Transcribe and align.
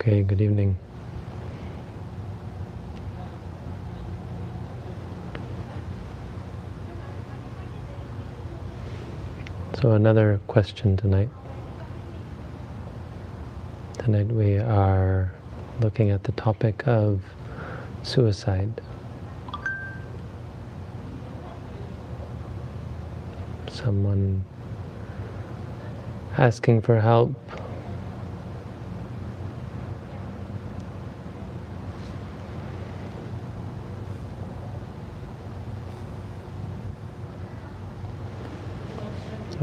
Okay, 0.00 0.22
good 0.22 0.40
evening. 0.40 0.78
So 9.82 9.90
another 9.90 10.40
question 10.46 10.96
tonight. 10.96 11.28
Tonight 13.98 14.28
we 14.28 14.58
are 14.58 15.34
looking 15.80 16.10
at 16.10 16.22
the 16.22 16.30
topic 16.32 16.86
of 16.86 17.20
suicide. 18.04 18.80
Someone 23.68 24.44
asking 26.36 26.82
for 26.82 27.00
help 27.00 27.34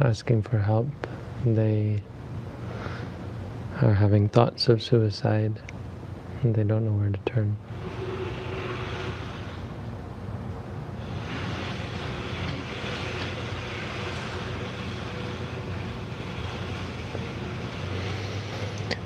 asking 0.05 0.43
for 0.43 0.59
help. 0.59 0.87
They 1.45 1.99
are 3.81 3.93
having 3.93 4.29
thoughts 4.29 4.67
of 4.67 4.83
suicide 4.83 5.59
and 6.43 6.53
they 6.53 6.63
don't 6.63 6.85
know 6.85 6.91
where 6.91 7.09
to 7.09 7.19
turn. 7.25 7.57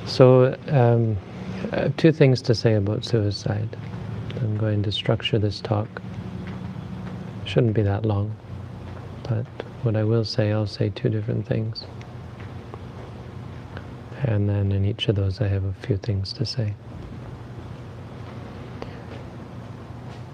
So, 0.06 0.58
um, 0.68 1.16
two 1.96 2.12
things 2.12 2.42
to 2.42 2.54
say 2.54 2.74
about 2.74 3.06
suicide. 3.06 3.78
I'm 4.42 4.58
going 4.58 4.84
to 4.84 4.92
structure 4.92 5.40
this 5.40 5.62
talk. 5.62 5.88
Shouldn't 7.46 7.74
be 7.74 7.84
that 7.84 8.06
long, 8.06 8.36
but 9.24 9.46
what 9.84 9.96
I 9.96 10.04
will 10.04 10.26
say, 10.26 10.52
I'll 10.52 10.68
say 10.68 10.90
two 10.90 11.10
different 11.10 11.48
things. 11.48 11.86
And 14.24 14.50
then 14.50 14.72
in 14.72 14.84
each 14.84 15.08
of 15.08 15.16
those 15.16 15.40
I 15.40 15.48
have 15.48 15.64
a 15.64 15.74
few 15.74 15.98
things 15.98 16.34
to 16.34 16.46
say. 16.46 16.76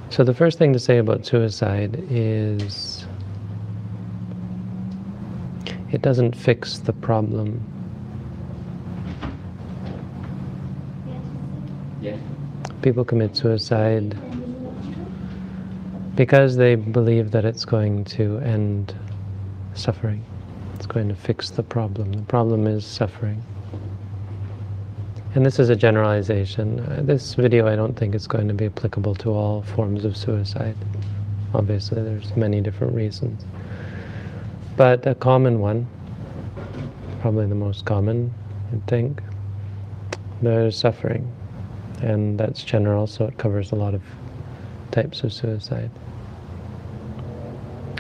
So 0.09 0.23
the 0.23 0.33
first 0.33 0.57
thing 0.57 0.73
to 0.73 0.79
say 0.79 0.97
about 0.97 1.25
suicide 1.25 2.03
is 2.09 3.05
it 5.91 6.01
doesn't 6.01 6.35
fix 6.35 6.79
the 6.79 6.93
problem. 6.93 7.63
People 12.81 13.03
commit 13.03 13.35
suicide 13.35 14.17
because 16.15 16.55
they 16.55 16.75
believe 16.75 17.31
that 17.31 17.45
it's 17.45 17.65
going 17.65 18.05
to 18.05 18.37
end 18.39 18.95
suffering. 19.75 20.23
It's 20.73 20.85
going 20.85 21.09
to 21.09 21.15
fix 21.15 21.49
the 21.49 21.63
problem. 21.63 22.11
The 22.11 22.21
problem 22.23 22.67
is 22.67 22.85
suffering. 22.85 23.43
And 25.35 25.45
this 25.45 25.59
is 25.59 25.69
a 25.69 25.75
generalization. 25.75 26.79
Uh, 26.79 27.01
this 27.01 27.35
video 27.35 27.67
I 27.67 27.75
don't 27.75 27.93
think 27.93 28.15
is 28.15 28.25
going 28.27 28.47
to 28.47 28.53
be 28.53 28.65
applicable 28.65 29.15
to 29.15 29.31
all 29.31 29.61
forms 29.63 30.05
of 30.05 30.15
suicide. 30.15 30.75
Obviously 31.53 32.01
there's 32.01 32.35
many 32.35 32.61
different 32.61 32.93
reasons. 32.93 33.43
But 34.77 35.05
a 35.05 35.15
common 35.15 35.59
one, 35.59 35.87
probably 37.21 37.47
the 37.47 37.55
most 37.55 37.85
common, 37.85 38.33
I 38.73 38.89
think, 38.89 39.21
there's 40.41 40.77
suffering. 40.77 41.31
And 42.01 42.37
that's 42.39 42.63
general, 42.63 43.07
so 43.07 43.25
it 43.25 43.37
covers 43.37 43.71
a 43.71 43.75
lot 43.75 43.93
of 43.93 44.03
types 44.91 45.23
of 45.23 45.33
suicide 45.33 45.91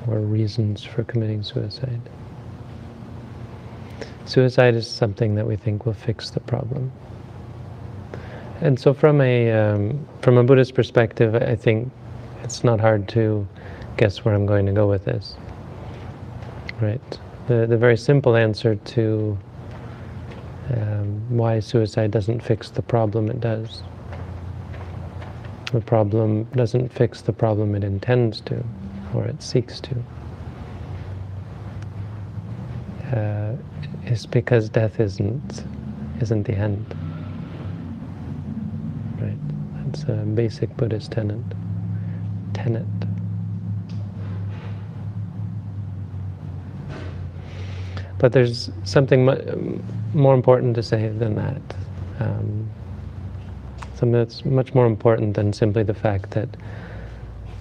or 0.07 0.19
reasons 0.19 0.83
for 0.83 1.03
committing 1.03 1.43
suicide. 1.43 2.01
Suicide 4.25 4.75
is 4.75 4.89
something 4.89 5.35
that 5.35 5.45
we 5.45 5.55
think 5.55 5.85
will 5.85 5.93
fix 5.93 6.29
the 6.31 6.39
problem. 6.39 6.91
And 8.61 8.79
so 8.79 8.93
from 8.93 9.21
a, 9.21 9.51
um, 9.51 10.07
from 10.21 10.37
a 10.37 10.43
Buddhist 10.43 10.73
perspective, 10.73 11.35
I 11.35 11.55
think 11.55 11.91
it's 12.43 12.63
not 12.63 12.79
hard 12.79 13.07
to 13.09 13.47
guess 13.97 14.25
where 14.25 14.33
I'm 14.33 14.45
going 14.45 14.65
to 14.65 14.71
go 14.71 14.87
with 14.87 15.05
this. 15.05 15.35
Right? 16.81 17.19
The, 17.47 17.67
the 17.67 17.77
very 17.77 17.97
simple 17.97 18.35
answer 18.35 18.75
to 18.75 19.37
um, 20.71 21.37
why 21.37 21.59
suicide 21.59 22.11
doesn't 22.11 22.41
fix 22.41 22.69
the 22.69 22.81
problem 22.81 23.29
it 23.29 23.39
does. 23.39 23.83
The 25.71 25.81
problem 25.81 26.45
doesn't 26.55 26.91
fix 26.91 27.21
the 27.21 27.33
problem 27.33 27.75
it 27.75 27.83
intends 27.83 28.41
to 28.41 28.63
or 29.15 29.25
it 29.25 29.41
seeks 29.41 29.79
to, 29.81 29.95
uh, 33.17 33.55
is 34.05 34.25
because 34.25 34.69
death 34.69 34.99
isn't 34.99 35.63
isn't 36.21 36.43
the 36.43 36.53
end. 36.53 36.85
Right? 39.19 39.85
That's 39.85 40.03
a 40.03 40.13
basic 40.13 40.75
Buddhist 40.77 41.11
tenet. 41.11 41.39
Tenet. 42.53 42.85
But 48.17 48.31
there's 48.31 48.71
something 48.85 49.25
more 50.13 50.33
important 50.33 50.75
to 50.75 50.83
say 50.83 51.09
than 51.09 51.35
that. 51.35 51.61
Um, 52.19 52.69
something 53.95 54.13
that's 54.13 54.45
much 54.45 54.73
more 54.73 54.85
important 54.85 55.35
than 55.35 55.53
simply 55.53 55.83
the 55.83 55.93
fact 55.93 56.31
that 56.31 56.49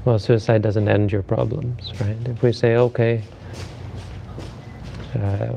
well, 0.05 0.19
suicide 0.19 0.63
doesn't 0.63 0.89
end 0.89 1.11
your 1.11 1.23
problems, 1.23 1.93
right? 2.01 2.17
If 2.27 2.43
we 2.43 2.53
say, 2.53 2.77
okay, 2.77 3.23
uh, 5.15 5.55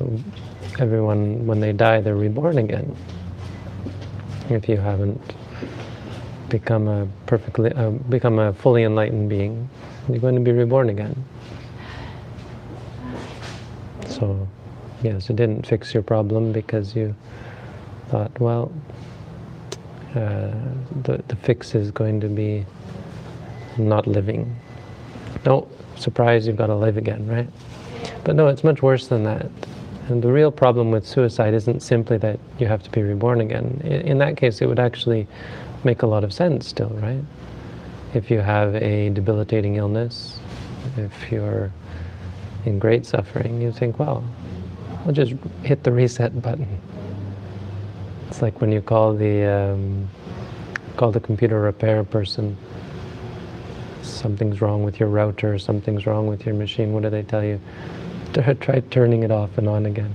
everyone, 0.80 1.46
when 1.46 1.60
they 1.60 1.74
die, 1.74 2.00
they're 2.02 2.16
reborn 2.16 2.58
again. 2.58 2.96
If 4.50 4.70
you 4.70 4.78
haven't 4.78 5.34
become 6.48 6.88
a 6.88 7.08
perfectly, 7.26 7.74
uh, 7.74 7.90
become 7.90 8.40
a 8.40 8.54
fully 8.54 8.84
enlightened 8.84 9.30
being, 9.30 9.68
you're 10.08 10.20
going 10.20 10.36
to 10.36 10.42
be 10.42 10.54
reborn 10.54 10.90
again. 10.90 11.26
So, 14.08 14.48
yes, 15.04 15.30
it 15.30 15.36
didn't 15.36 15.68
fix 15.68 15.94
your 15.94 16.04
problem 16.04 16.54
because 16.54 16.96
you 16.96 17.14
thought, 18.08 18.32
well, 18.40 18.72
uh, 20.16 20.52
the, 21.04 21.22
the 21.28 21.36
fix 21.36 21.76
is 21.76 21.92
going 21.92 22.22
to 22.22 22.30
be 22.30 22.66
not 23.78 24.08
living. 24.08 24.56
No, 25.46 25.68
surprise, 25.96 26.48
you've 26.48 26.58
got 26.58 26.68
to 26.68 26.76
live 26.76 26.98
again, 26.98 27.28
right? 27.28 27.50
But 28.24 28.36
no, 28.36 28.48
it's 28.48 28.64
much 28.64 28.82
worse 28.82 29.08
than 29.08 29.24
that. 29.24 29.50
And 30.10 30.22
the 30.22 30.32
real 30.32 30.52
problem 30.52 30.92
with 30.92 31.06
suicide 31.06 31.54
isn't 31.54 31.82
simply 31.82 32.18
that 32.20 32.40
you 32.60 32.68
have 32.68 32.82
to 32.84 32.90
be 32.90 33.02
reborn 33.02 33.42
again. 33.42 33.82
In 33.84 34.18
that 34.20 34.38
case, 34.38 34.62
it 34.62 34.68
would 34.68 34.80
actually 34.80 35.28
make 35.84 36.02
a 36.02 36.08
lot 36.08 36.24
of 36.24 36.34
sense 36.34 36.68
still, 36.68 36.90
right? 36.90 37.24
If 38.14 38.32
you 38.32 38.40
have 38.40 38.76
a 38.76 39.10
debilitating 39.10 39.76
illness, 39.76 40.40
if 40.96 41.32
you're 41.32 41.72
in 42.66 42.80
great 42.80 43.06
suffering, 43.06 43.62
you 43.62 43.72
think, 43.72 44.00
well, 44.00 44.24
I'll 45.06 45.12
just 45.12 45.34
hit 45.64 45.84
the 45.84 45.92
reset 46.02 46.42
button. 46.42 46.80
It's 48.28 48.42
like 48.42 48.62
when 48.62 48.72
you 48.72 48.82
call 48.82 49.14
the 49.14 49.46
um, 49.46 50.10
call 50.96 51.12
the 51.12 51.20
computer 51.20 51.62
repair 51.62 52.04
person 52.04 52.58
something's 54.10 54.62
wrong 54.62 54.84
with 54.84 55.00
your 55.00 55.10
router, 55.10 55.58
something's 55.60 56.06
wrong 56.06 56.28
with 56.28 56.46
your 56.46 56.56
machine, 56.56 56.94
what 56.94 57.04
do 57.04 57.10
they 57.10 57.24
tell 57.24 57.44
you? 57.44 57.60
Try 58.34 58.82
turning 58.92 59.24
it 59.24 59.32
off 59.32 59.58
and 59.58 59.68
on 59.68 59.86
again. 59.86 60.14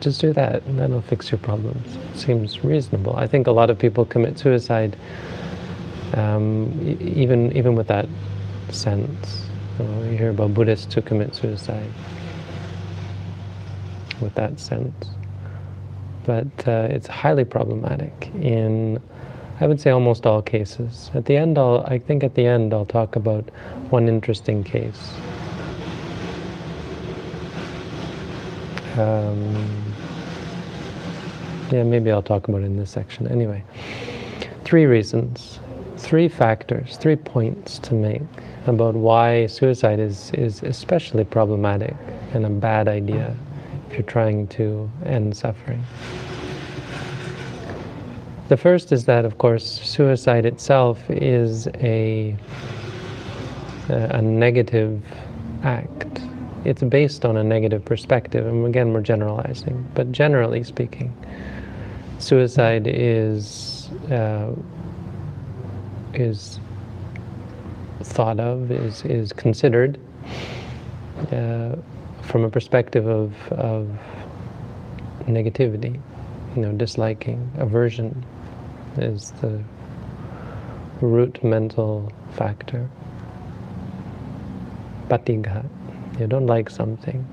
Just 0.00 0.20
do 0.20 0.32
that, 0.34 0.62
and 0.64 0.78
that'll 0.78 1.00
fix 1.00 1.30
your 1.30 1.38
problems. 1.38 1.98
Seems 2.14 2.62
reasonable. 2.62 3.16
I 3.16 3.26
think 3.26 3.46
a 3.46 3.52
lot 3.52 3.70
of 3.70 3.78
people 3.78 4.04
commit 4.04 4.38
suicide 4.38 4.96
um, 6.14 6.98
even 7.00 7.56
even 7.56 7.74
with 7.74 7.88
that 7.88 8.08
sense. 8.70 9.46
You, 9.78 9.84
know, 9.84 10.02
you 10.04 10.16
hear 10.16 10.30
about 10.30 10.54
Buddhists 10.54 10.92
who 10.94 11.02
commit 11.02 11.34
suicide 11.34 11.90
with 14.20 14.34
that 14.34 14.58
sense. 14.58 15.10
But 16.24 16.68
uh, 16.68 16.88
it's 16.90 17.06
highly 17.06 17.44
problematic 17.44 18.30
in 18.34 19.00
I 19.60 19.66
would 19.66 19.80
say 19.80 19.90
almost 19.90 20.24
all 20.24 20.40
cases. 20.40 21.10
At 21.14 21.24
the 21.24 21.36
end, 21.36 21.58
I'll, 21.58 21.84
I 21.88 21.98
think 21.98 22.22
at 22.22 22.34
the 22.36 22.46
end 22.46 22.72
I'll 22.72 22.86
talk 22.86 23.16
about 23.16 23.48
one 23.90 24.08
interesting 24.08 24.62
case. 24.62 25.12
Um, 28.96 29.94
yeah, 31.72 31.82
maybe 31.82 32.10
I'll 32.12 32.22
talk 32.22 32.46
about 32.46 32.62
it 32.62 32.66
in 32.66 32.76
this 32.76 32.90
section. 32.90 33.26
Anyway, 33.26 33.64
three 34.64 34.86
reasons, 34.86 35.58
three 35.96 36.28
factors, 36.28 36.96
three 36.96 37.16
points 37.16 37.80
to 37.80 37.94
make 37.94 38.22
about 38.66 38.94
why 38.94 39.46
suicide 39.46 39.98
is, 39.98 40.30
is 40.34 40.62
especially 40.62 41.24
problematic 41.24 41.94
and 42.32 42.46
a 42.46 42.50
bad 42.50 42.86
idea 42.86 43.36
if 43.88 43.94
you're 43.94 44.02
trying 44.02 44.46
to 44.48 44.88
end 45.04 45.36
suffering. 45.36 45.84
The 48.48 48.56
first 48.56 48.92
is 48.92 49.04
that, 49.04 49.26
of 49.26 49.36
course, 49.36 49.82
suicide 49.82 50.46
itself 50.46 50.98
is 51.10 51.68
a, 51.80 52.34
a 53.90 54.22
negative 54.22 55.02
act. 55.62 56.22
It's 56.64 56.82
based 56.82 57.26
on 57.26 57.36
a 57.36 57.44
negative 57.44 57.84
perspective, 57.84 58.46
and 58.46 58.64
again, 58.64 58.94
we're 58.94 59.02
generalizing. 59.02 59.86
But 59.94 60.12
generally 60.12 60.64
speaking, 60.64 61.14
suicide 62.18 62.86
is 62.86 63.90
uh, 64.10 64.54
is 66.14 66.58
thought 68.02 68.40
of, 68.40 68.70
is 68.70 69.04
is 69.04 69.30
considered 69.34 70.00
uh, 71.32 71.76
from 72.22 72.44
a 72.44 72.50
perspective 72.50 73.06
of, 73.06 73.34
of 73.52 73.90
negativity, 75.26 76.00
you 76.56 76.62
know, 76.62 76.72
disliking, 76.72 77.50
aversion 77.58 78.24
is 78.98 79.32
the 79.40 79.62
root 81.00 81.42
mental 81.42 82.12
factor. 82.32 82.88
Patigha. 85.08 85.64
You 86.18 86.26
don't 86.26 86.46
like 86.46 86.68
something, 86.68 87.26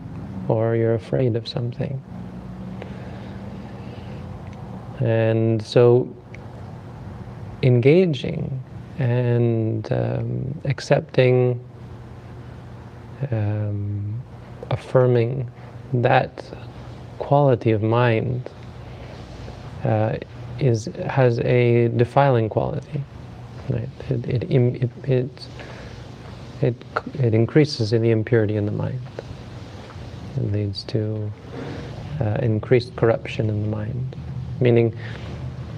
or 0.47 0.75
you're 0.75 0.93
afraid 0.93 1.35
of 1.35 1.47
something. 1.47 2.01
And 4.99 5.61
so 5.61 6.07
engaging 7.63 8.63
and 8.97 9.91
um, 9.91 10.61
accepting, 10.65 11.59
um, 13.31 14.21
affirming 14.69 15.51
that 15.93 16.45
quality 17.19 17.71
of 17.71 17.81
mind 17.81 18.49
uh, 19.83 20.17
is 20.59 20.85
has 21.07 21.39
a 21.39 21.89
defiling 21.89 22.49
quality. 22.49 23.03
Right? 23.69 23.89
It, 24.09 24.27
it, 24.27 24.43
it, 24.51 24.89
it, 25.03 25.47
it, 26.61 26.85
it 27.19 27.33
increases 27.33 27.93
in 27.93 28.01
the 28.01 28.11
impurity 28.11 28.55
in 28.55 28.65
the 28.65 28.71
mind. 28.71 28.99
It 30.37 30.51
leads 30.51 30.83
to 30.83 31.31
uh, 32.21 32.37
increased 32.41 32.95
corruption 32.95 33.49
in 33.49 33.63
the 33.63 33.67
mind. 33.67 34.15
Meaning, 34.59 34.95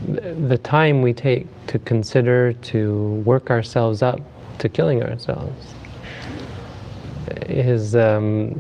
the 0.06 0.60
time 0.60 1.02
we 1.02 1.14
take 1.14 1.48
to 1.68 1.80
consider 1.80 2.54
to 2.54 3.24
work 3.26 3.50
ourselves 3.50 4.02
up 4.02 4.20
to 4.60 4.70
killing 4.70 5.02
ourselves 5.04 5.74
is 7.48 7.96
um, 7.96 8.54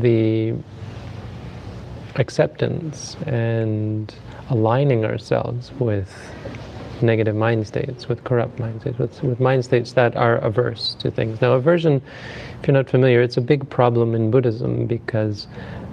the 0.00 0.54
acceptance 2.16 3.16
and 3.26 4.14
aligning 4.50 5.04
ourselves 5.04 5.72
with 5.78 6.10
negative 7.02 7.36
mind 7.36 7.66
states, 7.66 8.08
with 8.08 8.24
corrupt 8.24 8.58
mind 8.58 8.80
states, 8.80 8.98
with, 8.98 9.22
with 9.22 9.40
mind 9.40 9.64
states 9.64 9.92
that 9.92 10.16
are 10.16 10.36
averse 10.38 10.94
to 11.00 11.10
things. 11.10 11.40
Now, 11.40 11.52
aversion, 11.52 12.02
if 12.60 12.66
you're 12.66 12.74
not 12.74 12.88
familiar, 12.88 13.20
it's 13.22 13.36
a 13.36 13.40
big 13.40 13.68
problem 13.68 14.14
in 14.14 14.30
Buddhism 14.30 14.86
because 14.86 15.46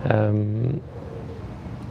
um, 0.06 0.82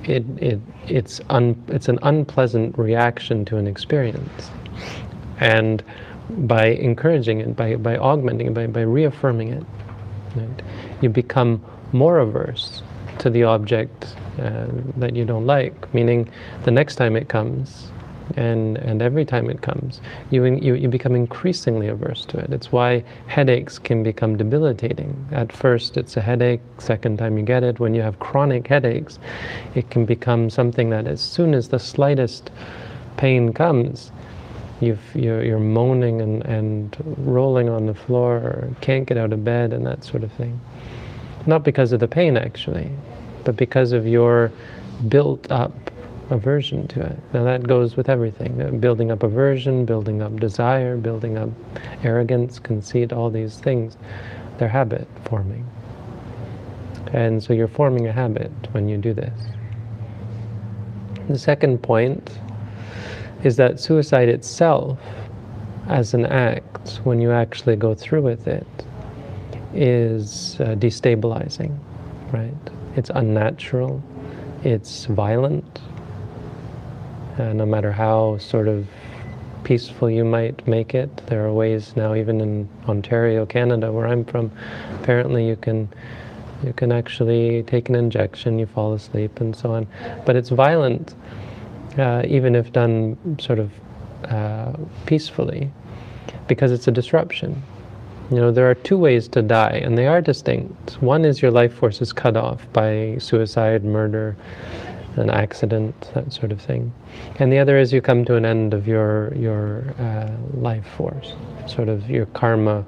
it, 0.04 0.24
it, 0.38 0.60
it's, 0.86 1.20
un, 1.30 1.62
it's 1.68 1.88
an 1.88 1.98
unpleasant 2.02 2.76
reaction 2.78 3.44
to 3.46 3.56
an 3.56 3.66
experience. 3.66 4.50
And 5.38 5.82
by 6.30 6.66
encouraging 6.66 7.40
it, 7.40 7.56
by, 7.56 7.76
by 7.76 7.96
augmenting 7.96 8.48
it, 8.48 8.54
by, 8.54 8.66
by 8.66 8.82
reaffirming 8.82 9.48
it, 9.48 9.64
right, 10.36 10.62
you 11.00 11.08
become 11.08 11.64
more 11.92 12.18
averse 12.18 12.82
to 13.20 13.31
the 13.31 13.44
object 13.44 14.17
uh, 14.40 14.67
that 14.96 15.14
you 15.14 15.25
don't 15.25 15.46
like, 15.46 15.93
meaning 15.94 16.28
the 16.64 16.70
next 16.70 16.96
time 16.96 17.17
it 17.17 17.28
comes, 17.28 17.90
and, 18.37 18.78
and 18.78 19.02
every 19.02 19.25
time 19.25 19.50
it 19.50 19.61
comes, 19.61 20.00
you, 20.31 20.44
you, 20.44 20.75
you 20.75 20.88
become 20.88 21.17
increasingly 21.17 21.88
averse 21.88 22.25
to 22.26 22.38
it. 22.38 22.52
It's 22.52 22.70
why 22.70 23.02
headaches 23.26 23.78
can 23.78 24.02
become 24.02 24.37
debilitating. 24.37 25.14
At 25.32 25.52
first, 25.52 25.96
it's 25.96 26.17
a 26.17 26.20
headache, 26.20 26.61
second 26.78 27.19
time 27.19 27.37
you 27.37 27.44
get 27.44 27.62
it, 27.62 27.81
when 27.81 27.94
you 27.94 28.02
have 28.02 28.19
chronic 28.20 28.69
headaches, 28.69 29.19
it 29.75 29.90
can 29.90 30.05
become 30.05 30.49
something 30.49 30.90
that 30.90 31.06
as 31.06 31.20
soon 31.20 31.55
as 31.55 31.69
the 31.69 31.78
slightest 31.78 32.50
pain 33.17 33.52
comes, 33.52 34.12
you 34.81 34.96
are 35.17 35.43
you're 35.43 35.58
moaning 35.58 36.22
and, 36.22 36.43
and 36.46 36.96
rolling 37.19 37.69
on 37.69 37.84
the 37.87 37.94
floor, 37.94 38.37
or 38.37 38.69
can't 38.81 39.06
get 39.06 39.19
out 39.19 39.32
of 39.32 39.44
bed, 39.44 39.72
and 39.72 39.84
that 39.87 40.05
sort 40.05 40.25
of 40.25 40.32
thing. 40.32 40.58
Not 41.46 41.64
because 41.64 41.92
of 41.92 42.00
the 42.00 42.08
pain, 42.08 42.37
actually, 42.37 42.90
but 43.44 43.56
because 43.56 43.92
of 43.92 44.06
your 44.06 44.52
built 45.08 45.50
up 45.50 45.72
aversion 46.31 46.87
to 46.88 47.00
it. 47.00 47.19
Now 47.32 47.44
that 47.44 47.64
goes 47.64 47.96
with 47.96 48.08
everything. 48.08 48.60
Uh, 48.62 48.70
building 48.70 49.10
up 49.10 49.22
aversion, 49.22 49.84
building 49.84 50.22
up 50.22 50.38
desire, 50.38 50.96
building 50.96 51.37
up 51.37 51.50
arrogance, 52.04 52.58
conceit, 52.58 53.12
all 53.12 53.31
these 53.31 53.58
things. 53.58 53.96
They're 54.58 54.69
habit 54.69 55.08
forming. 55.25 55.69
And 57.12 57.43
so 57.43 57.52
you're 57.52 57.69
forming 57.69 58.06
a 58.06 58.12
habit 58.12 58.52
when 58.72 58.88
you 58.88 58.96
do 58.96 59.12
this. 59.12 59.38
The 61.28 61.38
second 61.38 61.82
point 61.82 62.38
is 63.43 63.56
that 63.56 63.81
suicide 63.81 64.28
itself, 64.28 64.98
as 65.88 66.14
an 66.14 66.26
act, 66.26 67.00
when 67.04 67.20
you 67.20 67.32
actually 67.32 67.76
go 67.76 67.94
through 67.94 68.22
with 68.22 68.46
it, 68.46 68.66
is 69.75 70.56
uh, 70.61 70.75
destabilizing, 70.76 71.78
right? 72.32 72.55
It's 72.96 73.11
unnatural, 73.14 74.02
it's 74.64 75.06
violent, 75.06 75.81
uh, 77.38 77.52
no 77.52 77.64
matter 77.64 77.93
how 77.93 78.38
sort 78.38 78.69
of 78.69 78.87
peaceful 79.64 80.11
you 80.11 80.25
might 80.25 80.67
make 80.67 80.94
it. 80.94 81.25
There 81.26 81.46
are 81.46 81.52
ways 81.52 81.94
now, 81.96 82.14
even 82.14 82.40
in 82.40 82.69
Ontario, 82.88 83.46
Canada, 83.46 83.93
where 83.93 84.06
I'm 84.06 84.25
from, 84.25 84.50
apparently 85.00 85.46
you 85.46 85.56
can 85.56 85.88
you 86.64 86.75
can 86.75 86.93
actually 86.93 87.62
take 87.62 87.88
an 87.88 87.94
injection, 87.94 88.58
you 88.58 88.67
fall 88.67 88.93
asleep, 88.93 89.40
and 89.40 89.56
so 89.56 89.72
on. 89.72 89.87
But 90.26 90.37
it's 90.37 90.50
violent, 90.50 91.14
uh, 91.96 92.22
even 92.26 92.55
if 92.55 92.70
done 92.70 93.17
sort 93.40 93.58
of 93.58 93.72
uh, 94.25 94.72
peacefully, 95.06 95.70
because 96.49 96.70
it's 96.70 96.87
a 96.87 96.90
disruption. 96.90 97.62
You 98.31 98.37
know, 98.37 98.53
there 98.53 98.71
are 98.71 98.77
two 98.77 98.97
ways 98.97 99.27
to 99.29 99.43
die, 99.43 99.81
and 99.82 99.99
they 99.99 100.06
are 100.06 100.21
distinct. 100.21 101.03
One 101.03 101.25
is 101.25 101.43
your 101.43 101.50
life 101.50 101.75
force 101.75 102.00
is 102.00 102.12
cut 102.12 102.37
off 102.37 102.65
by 102.73 103.17
suicide, 103.19 103.85
murder, 103.85 104.37
an 105.17 105.31
accident, 105.31 106.12
that 106.15 106.32
sort 106.32 106.53
of 106.53 106.61
thing. 106.61 106.93
And 107.41 107.53
the 107.53 107.59
other 107.59 107.77
is 107.77 107.93
you 107.93 108.00
come 108.00 108.25
to 108.27 108.37
an 108.37 108.44
end 108.44 108.73
of 108.73 108.87
your 108.87 109.34
your 109.34 109.82
uh, 109.99 110.31
life 110.55 110.87
force, 110.96 111.34
sort 111.67 111.89
of 111.89 112.08
your 112.08 112.27
karma, 112.27 112.87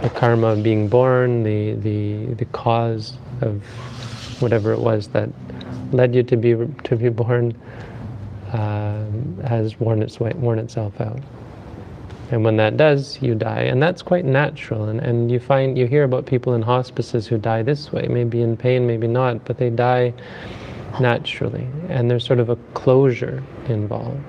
the 0.00 0.10
karma 0.10 0.48
of 0.48 0.62
being 0.62 0.86
born, 0.88 1.42
the 1.42 1.72
the 1.72 2.34
the 2.34 2.44
cause 2.46 3.14
of 3.40 3.64
whatever 4.40 4.72
it 4.72 4.78
was 4.78 5.08
that 5.08 5.28
led 5.90 6.14
you 6.14 6.22
to 6.22 6.36
be 6.36 6.54
to 6.84 6.96
be 6.96 7.08
born, 7.08 7.52
uh, 8.52 9.04
has 9.44 9.80
worn 9.80 10.02
its 10.02 10.20
way, 10.20 10.30
worn 10.36 10.60
itself 10.60 11.00
out. 11.00 11.18
And 12.30 12.44
when 12.44 12.56
that 12.56 12.76
does, 12.76 13.20
you 13.22 13.34
die. 13.34 13.62
And 13.62 13.82
that's 13.82 14.02
quite 14.02 14.24
natural. 14.24 14.84
And, 14.84 15.00
and 15.00 15.30
you 15.30 15.40
find, 15.40 15.78
you 15.78 15.86
hear 15.86 16.04
about 16.04 16.26
people 16.26 16.54
in 16.54 16.62
hospices 16.62 17.26
who 17.26 17.38
die 17.38 17.62
this 17.62 17.90
way, 17.92 18.06
maybe 18.08 18.42
in 18.42 18.56
pain, 18.56 18.86
maybe 18.86 19.06
not, 19.06 19.44
but 19.44 19.58
they 19.58 19.70
die 19.70 20.12
naturally, 21.00 21.66
and 21.88 22.10
there's 22.10 22.24
sort 22.24 22.40
of 22.40 22.48
a 22.48 22.56
closure 22.74 23.42
involved. 23.68 24.20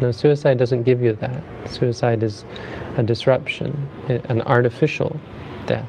No, 0.00 0.12
suicide 0.12 0.58
doesn't 0.58 0.82
give 0.82 1.02
you 1.02 1.12
that. 1.14 1.42
Suicide 1.68 2.22
is 2.22 2.44
a 2.96 3.02
disruption, 3.02 3.88
an 4.08 4.42
artificial 4.42 5.18
death. 5.66 5.88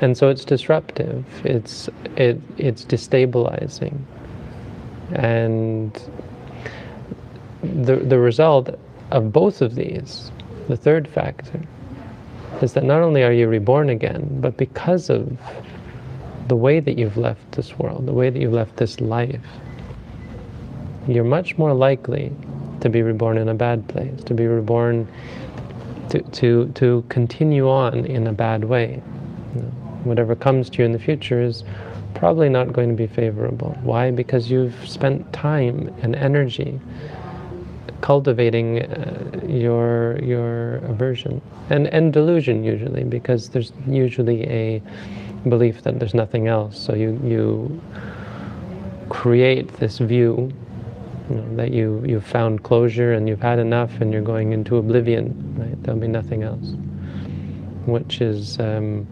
And 0.00 0.16
so 0.16 0.28
it's 0.28 0.44
disruptive, 0.44 1.24
it's, 1.44 1.88
it, 2.16 2.40
it's 2.56 2.84
destabilizing. 2.84 3.98
And 5.12 5.92
the, 7.62 7.96
the 7.96 8.18
result 8.18 8.78
of 9.10 9.32
both 9.32 9.62
of 9.62 9.74
these, 9.74 10.30
the 10.68 10.76
third 10.76 11.08
factor, 11.08 11.60
is 12.62 12.74
that 12.74 12.84
not 12.84 13.02
only 13.02 13.22
are 13.22 13.32
you 13.32 13.48
reborn 13.48 13.88
again, 13.88 14.40
but 14.40 14.56
because 14.56 15.10
of 15.10 15.38
the 16.48 16.56
way 16.56 16.80
that 16.80 16.98
you've 16.98 17.16
left 17.16 17.52
this 17.52 17.78
world, 17.78 18.06
the 18.06 18.12
way 18.12 18.30
that 18.30 18.40
you've 18.40 18.52
left 18.52 18.76
this 18.76 19.00
life, 19.00 19.40
you're 21.06 21.24
much 21.24 21.56
more 21.58 21.74
likely 21.74 22.32
to 22.80 22.88
be 22.88 23.02
reborn 23.02 23.38
in 23.38 23.48
a 23.48 23.54
bad 23.54 23.86
place, 23.88 24.22
to 24.24 24.34
be 24.34 24.46
reborn 24.46 25.08
to, 26.10 26.22
to, 26.22 26.68
to 26.74 27.04
continue 27.08 27.68
on 27.68 28.04
in 28.06 28.26
a 28.26 28.32
bad 28.32 28.64
way. 28.64 29.02
You 29.54 29.62
know, 29.62 29.68
whatever 30.04 30.34
comes 30.34 30.70
to 30.70 30.78
you 30.78 30.84
in 30.84 30.92
the 30.92 30.98
future 30.98 31.42
is 31.42 31.64
probably 32.14 32.48
not 32.48 32.72
going 32.72 32.88
to 32.88 32.94
be 32.94 33.06
favorable. 33.06 33.76
Why? 33.82 34.10
Because 34.10 34.50
you've 34.50 34.74
spent 34.88 35.30
time 35.32 35.94
and 36.02 36.16
energy 36.16 36.80
cultivating 38.00 38.82
uh, 38.82 39.40
your 39.46 40.18
your 40.22 40.76
aversion 40.90 41.40
and 41.70 41.86
and 41.88 42.12
delusion 42.12 42.64
usually 42.64 43.04
because 43.04 43.50
there's 43.50 43.72
usually 43.86 44.44
a 44.44 44.82
belief 45.48 45.82
that 45.82 45.98
there's 45.98 46.14
nothing 46.14 46.48
else. 46.48 46.78
So 46.78 46.94
you, 46.94 47.20
you 47.24 47.80
create 49.08 49.72
this 49.78 49.98
view 49.98 50.52
You 51.30 51.36
know, 51.36 51.56
that 51.56 51.72
you, 51.72 52.02
you've 52.06 52.26
found 52.26 52.62
closure 52.62 53.12
and 53.12 53.28
you've 53.28 53.42
had 53.42 53.58
enough 53.58 54.00
and 54.00 54.12
you're 54.12 54.22
going 54.24 54.52
into 54.52 54.76
oblivion, 54.78 55.34
right? 55.58 55.76
There'll 55.82 56.00
be 56.00 56.08
nothing 56.08 56.42
else. 56.42 56.74
Which 57.86 58.20
is, 58.22 58.58
um, 58.60 59.06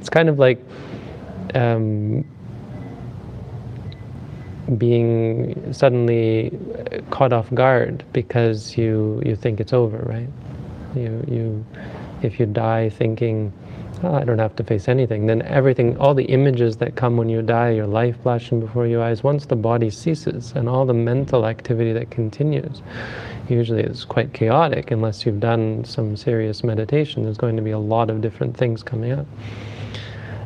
it's 0.00 0.08
kind 0.08 0.28
of 0.28 0.38
like 0.38 0.60
um, 1.54 2.24
being 4.76 5.72
suddenly 5.72 6.56
caught 7.10 7.32
off 7.32 7.52
guard 7.54 8.04
because 8.12 8.76
you, 8.76 9.22
you 9.24 9.36
think 9.36 9.60
it's 9.60 9.72
over, 9.72 9.98
right? 9.98 10.28
You, 10.94 11.24
you, 11.28 11.66
if 12.22 12.38
you 12.38 12.46
die 12.46 12.90
thinking, 12.90 13.52
oh, 14.02 14.14
I 14.14 14.24
don't 14.24 14.38
have 14.38 14.56
to 14.56 14.64
face 14.64 14.88
anything, 14.88 15.26
then 15.26 15.42
everything, 15.42 15.96
all 15.98 16.14
the 16.14 16.24
images 16.24 16.76
that 16.78 16.96
come 16.96 17.16
when 17.16 17.28
you 17.28 17.42
die, 17.42 17.70
your 17.70 17.86
life 17.86 18.16
flashing 18.22 18.60
before 18.60 18.86
your 18.86 19.02
eyes, 19.02 19.22
once 19.22 19.46
the 19.46 19.56
body 19.56 19.90
ceases 19.90 20.52
and 20.54 20.68
all 20.68 20.86
the 20.86 20.94
mental 20.94 21.46
activity 21.46 21.92
that 21.92 22.10
continues, 22.10 22.82
usually 23.48 23.82
it's 23.82 24.04
quite 24.04 24.32
chaotic 24.32 24.90
unless 24.90 25.26
you've 25.26 25.40
done 25.40 25.84
some 25.84 26.16
serious 26.16 26.62
meditation. 26.64 27.24
There's 27.24 27.38
going 27.38 27.56
to 27.56 27.62
be 27.62 27.72
a 27.72 27.78
lot 27.78 28.10
of 28.10 28.20
different 28.20 28.56
things 28.56 28.82
coming 28.82 29.12
up. 29.12 29.26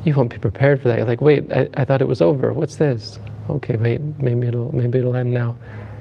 You 0.04 0.14
won't 0.14 0.31
be 0.31 0.38
prepared 0.38 0.83
for 0.83 0.88
that. 0.88 0.99
You're 0.99 1.07
like, 1.07 1.21
wait, 1.21 1.50
I, 1.52 1.69
I 1.75 1.85
thought 1.85 2.02
it 2.02 2.09
was 2.09 2.21
over. 2.21 2.52
What's 2.52 2.76
this? 2.76 3.19
Okay, 3.51 3.77
wait, 3.77 4.01
maybe 4.19 4.49
it'll 4.49 4.75
maybe 4.75 4.99
it'll 4.99 5.17
end 5.17 5.33
now. 5.33 5.57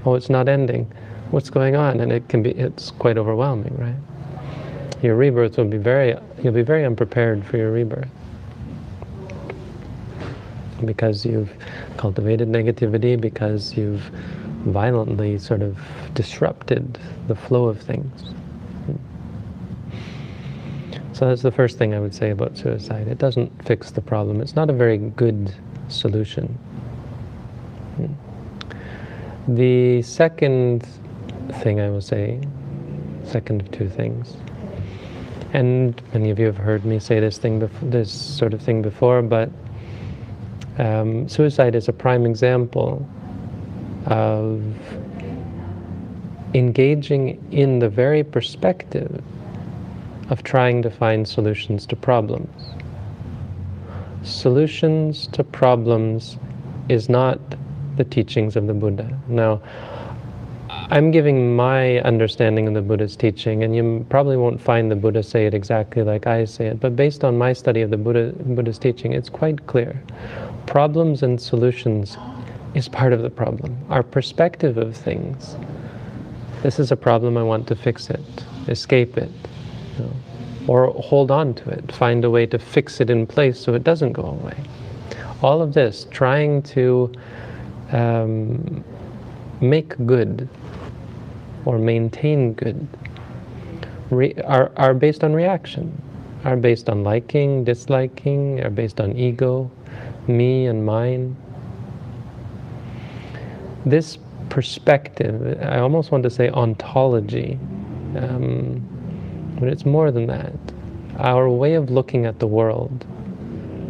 Oh, 0.05 0.15
it's 0.15 0.29
not 0.29 0.47
ending. 0.47 0.91
What's 1.31 1.49
going 1.49 1.75
on? 1.75 1.99
And 1.99 2.11
it 2.11 2.29
can 2.29 2.43
be 2.43 2.51
it's 2.51 2.91
quite 2.91 3.17
overwhelming, 3.17 3.75
right? 3.77 3.95
your 5.03 5.15
rebirth 5.17 5.57
will 5.57 5.65
be 5.65 5.77
very, 5.77 6.15
you'll 6.41 6.53
be 6.53 6.61
very 6.61 6.85
unprepared 6.85 7.45
for 7.45 7.57
your 7.57 7.71
rebirth. 7.71 8.07
Because 10.85 11.25
you've 11.25 11.51
cultivated 11.97 12.47
negativity, 12.47 13.19
because 13.19 13.75
you've 13.75 14.01
violently 14.65 15.37
sort 15.37 15.61
of 15.61 15.77
disrupted 16.13 16.97
the 17.27 17.35
flow 17.35 17.65
of 17.65 17.81
things. 17.81 18.33
So 21.11 21.27
that's 21.27 21.41
the 21.41 21.51
first 21.51 21.77
thing 21.77 21.93
I 21.93 21.99
would 21.99 22.15
say 22.15 22.31
about 22.31 22.57
suicide. 22.57 23.07
It 23.07 23.17
doesn't 23.17 23.65
fix 23.65 23.91
the 23.91 24.01
problem. 24.01 24.41
It's 24.41 24.55
not 24.55 24.69
a 24.69 24.73
very 24.73 24.97
good 24.97 25.53
solution. 25.89 26.57
The 29.47 30.01
second 30.03 30.87
thing 31.61 31.81
I 31.81 31.89
will 31.89 31.99
say, 31.99 32.39
second 33.25 33.61
of 33.61 33.71
two 33.71 33.89
things, 33.89 34.37
and 35.51 36.01
many 36.13 36.29
of 36.29 36.39
you 36.39 36.45
have 36.45 36.55
heard 36.55 36.85
me 36.85 36.97
say 36.97 37.19
this 37.19 37.37
thing, 37.37 37.59
before, 37.59 37.89
this 37.89 38.09
sort 38.09 38.53
of 38.53 38.61
thing 38.61 38.81
before, 38.81 39.21
but 39.21 39.49
um, 40.77 41.27
suicide 41.27 41.75
is 41.75 41.89
a 41.89 41.93
prime 41.93 42.25
example 42.25 43.05
of 44.05 44.63
engaging 46.53 47.45
in 47.51 47.79
the 47.79 47.89
very 47.89 48.23
perspective 48.23 49.21
of 50.29 50.43
trying 50.43 50.81
to 50.83 50.89
find 50.89 51.27
solutions 51.27 51.85
to 51.87 51.97
problems. 51.97 52.63
Solutions 54.23 55.27
to 55.27 55.43
problems 55.43 56.37
is 56.87 57.09
not 57.09 57.39
the 57.97 58.03
teachings 58.03 58.55
of 58.55 58.67
the 58.67 58.73
Buddha. 58.73 59.17
Now, 59.27 59.61
I'm 60.89 61.11
giving 61.11 61.55
my 61.55 61.99
understanding 61.99 62.67
of 62.67 62.73
the 62.73 62.81
Buddha's 62.81 63.15
teaching, 63.15 63.63
and 63.63 63.75
you 63.75 64.05
probably 64.09 64.37
won't 64.37 64.59
find 64.59 64.91
the 64.91 64.95
Buddha 64.95 65.23
say 65.23 65.45
it 65.45 65.53
exactly 65.53 66.03
like 66.03 66.27
I 66.27 66.45
say 66.45 66.67
it, 66.67 66.79
but 66.79 66.95
based 66.95 67.23
on 67.23 67.37
my 67.37 67.53
study 67.53 67.81
of 67.81 67.89
the 67.89 67.97
Buddha, 67.97 68.33
Buddha's 68.43 68.77
teaching, 68.77 69.13
it's 69.13 69.29
quite 69.29 69.65
clear. 69.67 70.01
Problems 70.65 71.23
and 71.23 71.39
solutions 71.39 72.17
is 72.73 72.89
part 72.89 73.13
of 73.13 73.21
the 73.21 73.29
problem. 73.29 73.77
Our 73.89 74.03
perspective 74.03 74.77
of 74.77 74.95
things. 74.95 75.55
This 76.63 76.79
is 76.79 76.91
a 76.91 76.95
problem, 76.95 77.37
I 77.37 77.43
want 77.43 77.67
to 77.67 77.75
fix 77.75 78.09
it, 78.09 78.21
escape 78.67 79.17
it, 79.17 79.31
you 79.97 80.05
know, 80.05 80.13
or 80.67 80.87
hold 80.87 81.29
on 81.29 81.53
to 81.55 81.69
it, 81.69 81.91
find 81.91 82.23
a 82.25 82.29
way 82.29 82.45
to 82.47 82.57
fix 82.57 83.01
it 83.01 83.09
in 83.09 83.27
place 83.27 83.59
so 83.59 83.73
it 83.73 83.83
doesn't 83.83 84.13
go 84.13 84.23
away. 84.23 84.55
All 85.41 85.61
of 85.61 85.73
this, 85.73 86.07
trying 86.09 86.61
to 86.63 87.11
um, 87.93 88.83
make 89.61 89.95
good 90.05 90.49
or 91.65 91.77
maintain 91.77 92.53
good 92.53 92.85
re- 94.09 94.33
are, 94.45 94.71
are 94.77 94.93
based 94.93 95.23
on 95.23 95.33
reaction, 95.33 96.01
are 96.43 96.55
based 96.55 96.89
on 96.89 97.03
liking, 97.03 97.63
disliking, 97.63 98.63
are 98.63 98.69
based 98.69 98.99
on 98.99 99.15
ego, 99.15 99.71
me 100.27 100.67
and 100.67 100.85
mine. 100.85 101.35
This 103.85 104.17
perspective, 104.49 105.57
I 105.61 105.79
almost 105.79 106.11
want 106.11 106.23
to 106.23 106.29
say 106.29 106.49
ontology, 106.49 107.59
um, 108.15 108.81
but 109.59 109.67
it's 109.67 109.85
more 109.85 110.11
than 110.11 110.27
that. 110.27 110.53
Our 111.17 111.49
way 111.49 111.75
of 111.75 111.89
looking 111.89 112.25
at 112.25 112.39
the 112.39 112.47
world, 112.47 113.05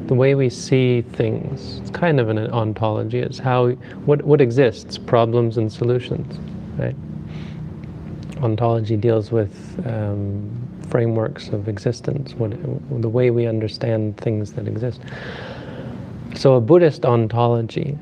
the 0.07 0.13
way 0.13 0.36
we 0.36 0.50
see 0.50 1.01
things, 1.01 1.79
it's 1.79 1.89
kind 1.91 2.19
of 2.19 2.29
an 2.29 2.38
ontology. 2.51 3.19
It's 3.19 3.39
how, 3.39 3.69
what, 4.05 4.22
what 4.24 4.41
exists, 4.41 4.98
problems 4.98 5.57
and 5.57 5.72
solutions, 5.72 6.38
right? 6.77 6.95
ontology 8.43 8.98
deals 8.98 9.31
with 9.31 9.81
um, 9.88 10.50
frameworks 10.89 11.48
of 11.50 11.69
existence, 11.69 12.33
what, 12.36 12.51
the 13.01 13.10
way 13.10 13.31
we 13.31 13.48
understand 13.48 14.17
things 14.17 14.53
that 14.53 14.67
exist. 14.67 15.01
So 16.36 16.55
a 16.55 16.62
Buddhist 16.62 17.05
ontology 17.05 17.98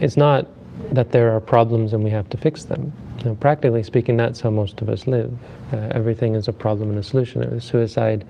is 0.00 0.16
not 0.16 0.46
that 0.92 1.10
there 1.10 1.34
are 1.34 1.40
problems 1.40 1.92
and 1.92 2.04
we 2.04 2.10
have 2.10 2.28
to 2.30 2.36
fix 2.36 2.64
them. 2.64 2.92
Know, 3.24 3.34
practically 3.34 3.82
speaking, 3.82 4.16
that's 4.16 4.40
how 4.40 4.50
most 4.50 4.80
of 4.80 4.88
us 4.88 5.08
live. 5.08 5.36
Uh, 5.72 5.88
everything 5.90 6.36
is 6.36 6.46
a 6.46 6.52
problem 6.52 6.90
and 6.90 6.98
a 6.98 7.02
solution. 7.02 7.42
It 7.42 7.50
was 7.50 7.64
suicide, 7.64 8.24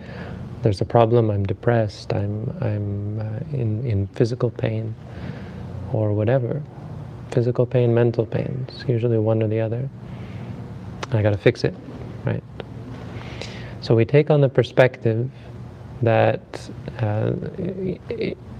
there's 0.63 0.81
a 0.81 0.85
problem. 0.85 1.31
I'm 1.31 1.45
depressed. 1.45 2.13
I'm 2.13 2.57
I'm 2.61 3.21
uh, 3.21 3.57
in 3.57 3.85
in 3.87 4.07
physical 4.09 4.51
pain, 4.51 4.95
or 5.93 6.13
whatever. 6.13 6.63
Physical 7.31 7.67
pain, 7.67 7.95
mental 7.95 8.27
pain. 8.27 8.67
It's 8.69 8.89
usually 8.89 9.19
one 9.19 9.43
or 9.43 9.49
the 9.49 9.61
other. 9.61 9.89
I 11.13 11.23
got 11.23 11.31
to 11.31 11.39
fix 11.39 11.65
it, 11.65 11.75
right? 12.25 12.43
So 13.81 13.95
we 13.95 14.05
take 14.05 14.31
on 14.31 14.41
the 14.41 14.49
perspective 14.49 15.31
that, 16.03 16.71
uh, 16.99 17.33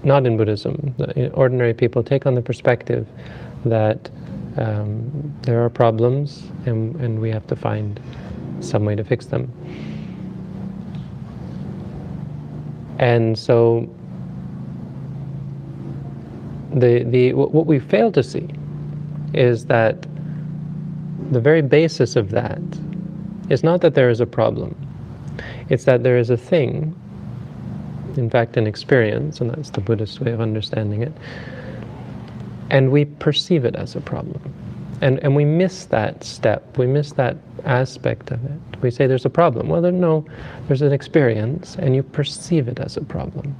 not 0.03 0.25
in 0.25 0.37
Buddhism, 0.37 0.95
ordinary 1.33 1.73
people 1.73 2.03
take 2.03 2.25
on 2.25 2.35
the 2.35 2.41
perspective 2.41 3.07
that 3.65 4.09
um, 4.57 5.35
there 5.41 5.63
are 5.63 5.69
problems 5.69 6.43
and, 6.65 6.95
and 6.97 7.19
we 7.19 7.29
have 7.29 7.45
to 7.47 7.55
find 7.55 7.99
some 8.59 8.85
way 8.85 8.95
to 8.95 9.03
fix 9.03 9.25
them. 9.25 9.51
And 12.99 13.39
so 13.39 13.89
the, 16.73 17.03
the, 17.03 17.33
what 17.33 17.65
we 17.65 17.79
fail 17.79 18.11
to 18.11 18.21
see 18.21 18.47
is 19.33 19.65
that 19.65 20.05
the 21.31 21.39
very 21.39 21.61
basis 21.61 22.15
of 22.15 22.29
that 22.31 22.59
is 23.49 23.63
not 23.63 23.81
that 23.81 23.95
there 23.95 24.09
is 24.09 24.19
a 24.19 24.25
problem, 24.25 24.75
it's 25.69 25.85
that 25.85 26.03
there 26.03 26.17
is 26.17 26.29
a 26.29 26.37
thing, 26.37 26.95
in 28.17 28.29
fact, 28.29 28.57
an 28.57 28.67
experience, 28.67 29.39
and 29.39 29.49
that's 29.49 29.69
the 29.69 29.81
Buddhist 29.81 30.19
way 30.19 30.31
of 30.31 30.41
understanding 30.41 31.01
it, 31.01 31.13
and 32.69 32.91
we 32.91 33.05
perceive 33.05 33.65
it 33.65 33.75
as 33.75 33.95
a 33.95 34.01
problem. 34.01 34.53
And, 35.01 35.19
and 35.19 35.35
we 35.35 35.45
miss 35.45 35.85
that 35.85 36.23
step, 36.23 36.77
we 36.77 36.87
miss 36.87 37.13
that 37.13 37.37
aspect 37.65 38.31
of 38.31 38.43
it. 38.45 38.81
We 38.81 38.91
say 38.91 39.07
there's 39.07 39.25
a 39.25 39.29
problem. 39.29 39.69
Well, 39.69 39.81
there, 39.81 39.91
no, 39.91 40.25
there's 40.67 40.81
an 40.81 40.91
experience, 40.91 41.75
and 41.77 41.95
you 41.95 42.03
perceive 42.03 42.67
it 42.67 42.79
as 42.79 42.97
a 42.97 43.01
problem. 43.01 43.55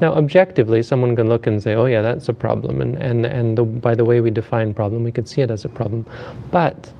Now, 0.00 0.14
objectively, 0.14 0.82
someone 0.82 1.16
can 1.16 1.28
look 1.28 1.46
and 1.46 1.62
say, 1.62 1.74
oh 1.74 1.86
yeah, 1.86 2.02
that's 2.02 2.28
a 2.28 2.34
problem, 2.34 2.80
and, 2.80 2.96
and, 2.96 3.24
and 3.24 3.56
the, 3.56 3.64
by 3.64 3.94
the 3.94 4.04
way 4.04 4.20
we 4.20 4.30
define 4.30 4.74
problem, 4.74 5.04
we 5.04 5.12
could 5.12 5.28
see 5.28 5.42
it 5.42 5.50
as 5.50 5.64
a 5.64 5.68
problem. 5.68 6.04
But 6.50 6.92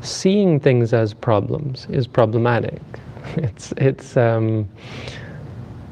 seeing 0.00 0.60
things 0.60 0.92
as 0.92 1.14
problems 1.14 1.86
is 1.90 2.06
problematic. 2.06 2.80
It's, 3.36 3.72
it's, 3.78 4.18
um, 4.18 4.68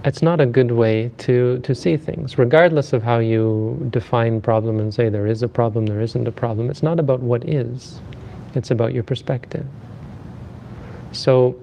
it's 0.05 0.23
not 0.23 0.41
a 0.41 0.47
good 0.47 0.73
way 0.73 1.11
to, 1.19 1.59
to 1.61 1.75
see 1.75 1.97
things, 1.97 2.39
regardless 2.39 2.93
of 2.93 3.03
how 3.03 3.19
you 3.19 3.87
define 3.91 4.41
problem 4.41 4.81
and 4.81 4.93
say 4.93 5.09
there 5.09 5.27
is 5.27 5.43
a 5.43 5.49
problem, 5.49 5.87
there 5.87 6.01
isn't 6.01 6.27
a 6.27 6.33
problem. 6.33 6.71
It's 6.71 6.83
not 6.83 6.99
about 6.99 7.21
what 7.21 7.49
is, 7.49 8.01
it's 8.55 8.71
about 8.71 8.93
your 8.93 9.05
perspective. 9.05 9.67
So 11.13 11.59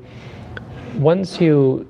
once 0.95 1.41
you 1.41 1.87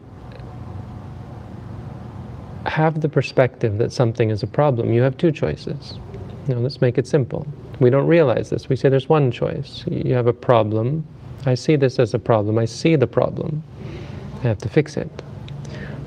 have 2.65 3.01
the 3.01 3.09
perspective 3.09 3.77
that 3.77 3.91
something 3.91 4.29
is 4.29 4.41
a 4.41 4.47
problem, 4.47 4.91
you 4.91 5.01
have 5.01 5.17
two 5.17 5.31
choices. 5.31 5.99
Know, 6.47 6.59
let's 6.59 6.81
make 6.81 6.97
it 6.97 7.05
simple. 7.05 7.45
We 7.79 7.91
don't 7.91 8.07
realize 8.07 8.49
this. 8.49 8.67
We 8.69 8.75
say 8.75 8.89
there's 8.89 9.07
one 9.07 9.31
choice. 9.31 9.83
You 9.87 10.15
have 10.15 10.25
a 10.25 10.33
problem. 10.33 11.05
I 11.45 11.53
see 11.53 11.75
this 11.75 11.99
as 11.99 12.15
a 12.15 12.19
problem. 12.19 12.57
I 12.57 12.65
see 12.65 12.95
the 12.95 13.05
problem. 13.05 13.63
I 14.39 14.47
have 14.47 14.57
to 14.59 14.69
fix 14.69 14.97
it. 14.97 15.21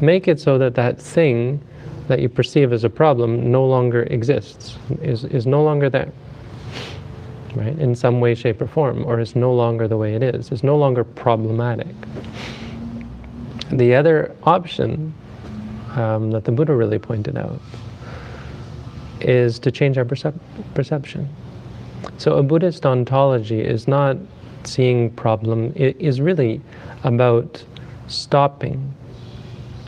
Make 0.03 0.27
it 0.27 0.41
so 0.41 0.59
that 0.59 0.75
that 0.75 1.01
thing 1.01 1.63
that 2.09 2.19
you 2.19 2.29
perceive 2.29 2.73
as 2.73 2.83
a 2.83 2.91
problem 2.91 3.53
no 3.53 3.65
longer 3.65 4.03
exists, 4.03 4.77
is, 5.01 5.25
is 5.25 5.47
no 5.47 5.63
longer 5.63 5.89
there. 5.89 6.11
right? 7.55 7.79
In 7.79 7.95
some 7.95 8.19
way, 8.19 8.35
shape, 8.35 8.61
or 8.61 8.67
form, 8.67 9.05
or 9.07 9.21
is 9.21 9.37
no 9.37 9.55
longer 9.55 9.87
the 9.87 9.97
way 9.97 10.15
it 10.15 10.23
is. 10.25 10.51
is, 10.51 10.65
no 10.65 10.77
longer 10.77 11.05
problematic. 11.05 11.95
The 13.71 13.95
other 13.95 14.35
option 14.43 15.15
um, 15.95 16.33
that 16.33 16.47
the 16.47 16.53
Buddha 16.53 16.75
really 16.75 16.99
pointed 16.99 17.37
out 17.37 17.61
is 19.21 19.61
to 19.61 19.71
change 19.71 19.99
our 19.99 20.05
percep- 20.05 20.41
perception. 20.75 21.29
So 22.19 22.39
a 22.39 22.43
Buddhist 22.43 22.85
ontology 22.85 23.61
is 23.61 23.87
not 23.87 24.17
seeing 24.65 25.11
problem, 25.11 25.73
it 25.77 25.97
is 26.01 26.21
really 26.21 26.61
about 27.05 27.63
stopping 28.09 28.93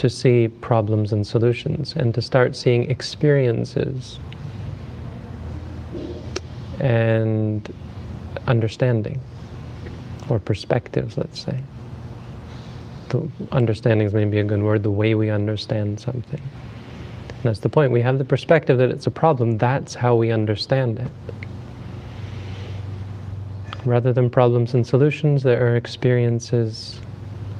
to 0.04 0.10
see 0.10 0.48
problems 0.60 1.14
and 1.14 1.26
solutions 1.26 1.94
and 1.96 2.12
to 2.12 2.20
start 2.20 2.54
seeing 2.54 2.90
experiences 2.90 4.18
and 6.78 7.72
understanding 8.46 9.18
or 10.28 10.38
perspectives, 10.38 11.16
let's 11.16 11.40
say. 11.40 11.58
The 13.08 13.26
understanding 13.50 14.06
is 14.06 14.12
maybe 14.12 14.38
a 14.40 14.44
good 14.44 14.62
word, 14.62 14.82
the 14.82 14.90
way 14.90 15.14
we 15.14 15.30
understand 15.30 15.98
something. 15.98 16.42
And 16.42 17.42
that's 17.42 17.60
the 17.60 17.70
point. 17.70 17.90
We 17.90 18.02
have 18.02 18.18
the 18.18 18.26
perspective 18.26 18.76
that 18.76 18.90
it's 18.90 19.06
a 19.06 19.10
problem, 19.10 19.56
that's 19.56 19.94
how 19.94 20.16
we 20.16 20.32
understand 20.32 20.98
it. 20.98 21.10
Rather 23.86 24.12
than 24.12 24.28
problems 24.28 24.74
and 24.74 24.86
solutions, 24.86 25.42
there 25.42 25.66
are 25.66 25.76
experiences 25.76 27.00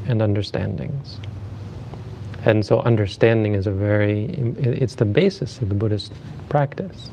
and 0.07 0.21
understandings. 0.21 1.21
And 2.45 2.65
so 2.65 2.81
understanding 2.81 3.55
is 3.55 3.67
a 3.67 3.73
very, 3.73 4.27
it's 4.59 4.97
the 4.97 5.05
basis 5.05 5.61
of 5.61 5.69
the 5.69 5.75
Buddhist 5.75 6.13
practice. 6.49 7.11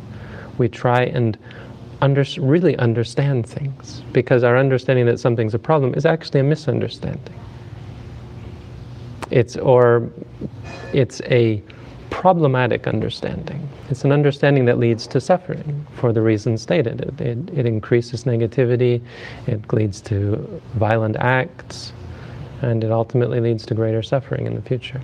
We 0.58 0.68
try 0.68 1.04
and 1.04 1.38
under, 2.02 2.26
really 2.38 2.76
understand 2.78 3.48
things 3.48 4.02
because 4.12 4.44
our 4.44 4.58
understanding 4.58 5.06
that 5.06 5.20
something's 5.20 5.54
a 5.54 5.60
problem 5.60 5.94
is 5.94 6.06
actually 6.06 6.42
a 6.42 6.44
misunderstanding. 6.44 7.40
It's, 9.30 9.56
or 9.56 10.12
it's 10.92 11.22
a 11.22 11.64
problematic 12.10 12.86
understanding. 12.86 13.68
It's 13.90 14.04
an 14.04 14.12
understanding 14.12 14.66
that 14.66 14.78
leads 14.78 15.08
to 15.08 15.22
suffering 15.22 15.88
for 15.96 16.12
the 16.12 16.22
reasons 16.22 16.62
stated. 16.62 17.02
It, 17.02 17.22
it, 17.22 17.60
it 17.60 17.66
increases 17.66 18.26
negativity, 18.26 19.02
it 19.48 19.72
leads 19.72 20.02
to 20.02 20.62
violent 20.76 21.16
acts, 21.16 21.94
and 22.62 22.84
it 22.84 22.92
ultimately 22.92 23.40
leads 23.40 23.66
to 23.66 23.74
greater 23.74 24.04
suffering 24.04 24.46
in 24.46 24.56
the 24.56 24.62
future. 24.62 25.02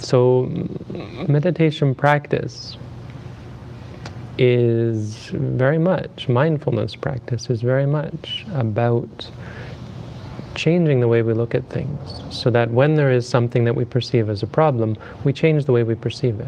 So, 0.00 0.50
meditation 1.28 1.94
practice 1.94 2.76
is 4.38 5.26
very 5.32 5.78
much, 5.78 6.28
mindfulness 6.28 6.96
practice 6.96 7.50
is 7.50 7.62
very 7.62 7.86
much 7.86 8.44
about 8.54 9.30
changing 10.54 11.00
the 11.00 11.08
way 11.08 11.22
we 11.22 11.32
look 11.32 11.54
at 11.54 11.64
things 11.70 12.20
so 12.30 12.50
that 12.50 12.70
when 12.70 12.94
there 12.94 13.10
is 13.10 13.28
something 13.28 13.64
that 13.64 13.74
we 13.74 13.84
perceive 13.84 14.28
as 14.28 14.42
a 14.42 14.46
problem, 14.46 14.96
we 15.24 15.32
change 15.32 15.64
the 15.64 15.72
way 15.72 15.82
we 15.82 15.94
perceive 15.94 16.40
it. 16.40 16.46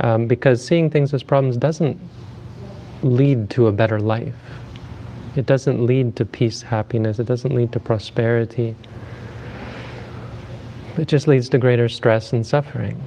Um, 0.00 0.26
because 0.26 0.64
seeing 0.64 0.90
things 0.90 1.14
as 1.14 1.22
problems 1.22 1.56
doesn't 1.56 1.98
lead 3.02 3.50
to 3.50 3.66
a 3.66 3.72
better 3.72 4.00
life. 4.00 4.34
It 5.36 5.46
doesn't 5.46 5.84
lead 5.84 6.16
to 6.16 6.24
peace, 6.24 6.62
happiness, 6.62 7.18
it 7.18 7.26
doesn't 7.26 7.54
lead 7.54 7.72
to 7.72 7.80
prosperity. 7.80 8.74
It 10.96 11.08
just 11.08 11.28
leads 11.28 11.50
to 11.50 11.58
greater 11.58 11.88
stress 11.90 12.32
and 12.32 12.46
suffering. 12.46 13.00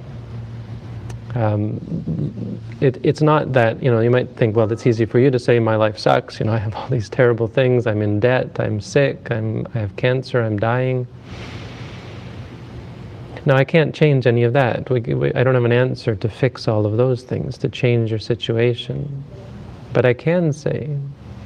Um, 1.34 2.60
it, 2.80 2.98
it's 3.04 3.20
not 3.20 3.52
that, 3.52 3.82
you 3.82 3.90
know, 3.90 4.00
you 4.00 4.10
might 4.10 4.30
think, 4.36 4.56
well, 4.56 4.70
it's 4.70 4.86
easy 4.86 5.04
for 5.04 5.18
you 5.18 5.30
to 5.30 5.38
say 5.38 5.58
my 5.58 5.76
life 5.76 5.98
sucks, 5.98 6.40
you 6.40 6.46
know, 6.46 6.52
I 6.52 6.58
have 6.58 6.74
all 6.74 6.88
these 6.88 7.08
terrible 7.08 7.46
things, 7.46 7.86
I'm 7.86 8.02
in 8.02 8.20
debt, 8.20 8.58
I'm 8.58 8.80
sick, 8.80 9.30
I'm, 9.30 9.66
I 9.74 9.78
have 9.78 9.94
cancer, 9.96 10.42
I'm 10.42 10.58
dying. 10.58 11.06
Now, 13.46 13.56
I 13.56 13.64
can't 13.64 13.94
change 13.94 14.26
any 14.26 14.42
of 14.42 14.52
that. 14.52 14.90
We, 14.90 15.00
we, 15.00 15.32
I 15.34 15.42
don't 15.42 15.54
have 15.54 15.64
an 15.64 15.72
answer 15.72 16.14
to 16.14 16.28
fix 16.28 16.68
all 16.68 16.84
of 16.84 16.96
those 16.96 17.22
things, 17.22 17.56
to 17.58 17.68
change 17.68 18.10
your 18.10 18.18
situation. 18.18 19.24
But 19.92 20.04
I 20.04 20.14
can 20.14 20.52
say 20.52 20.96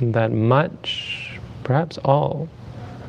that 0.00 0.32
much, 0.32 1.38
perhaps 1.62 1.98
all, 2.04 2.48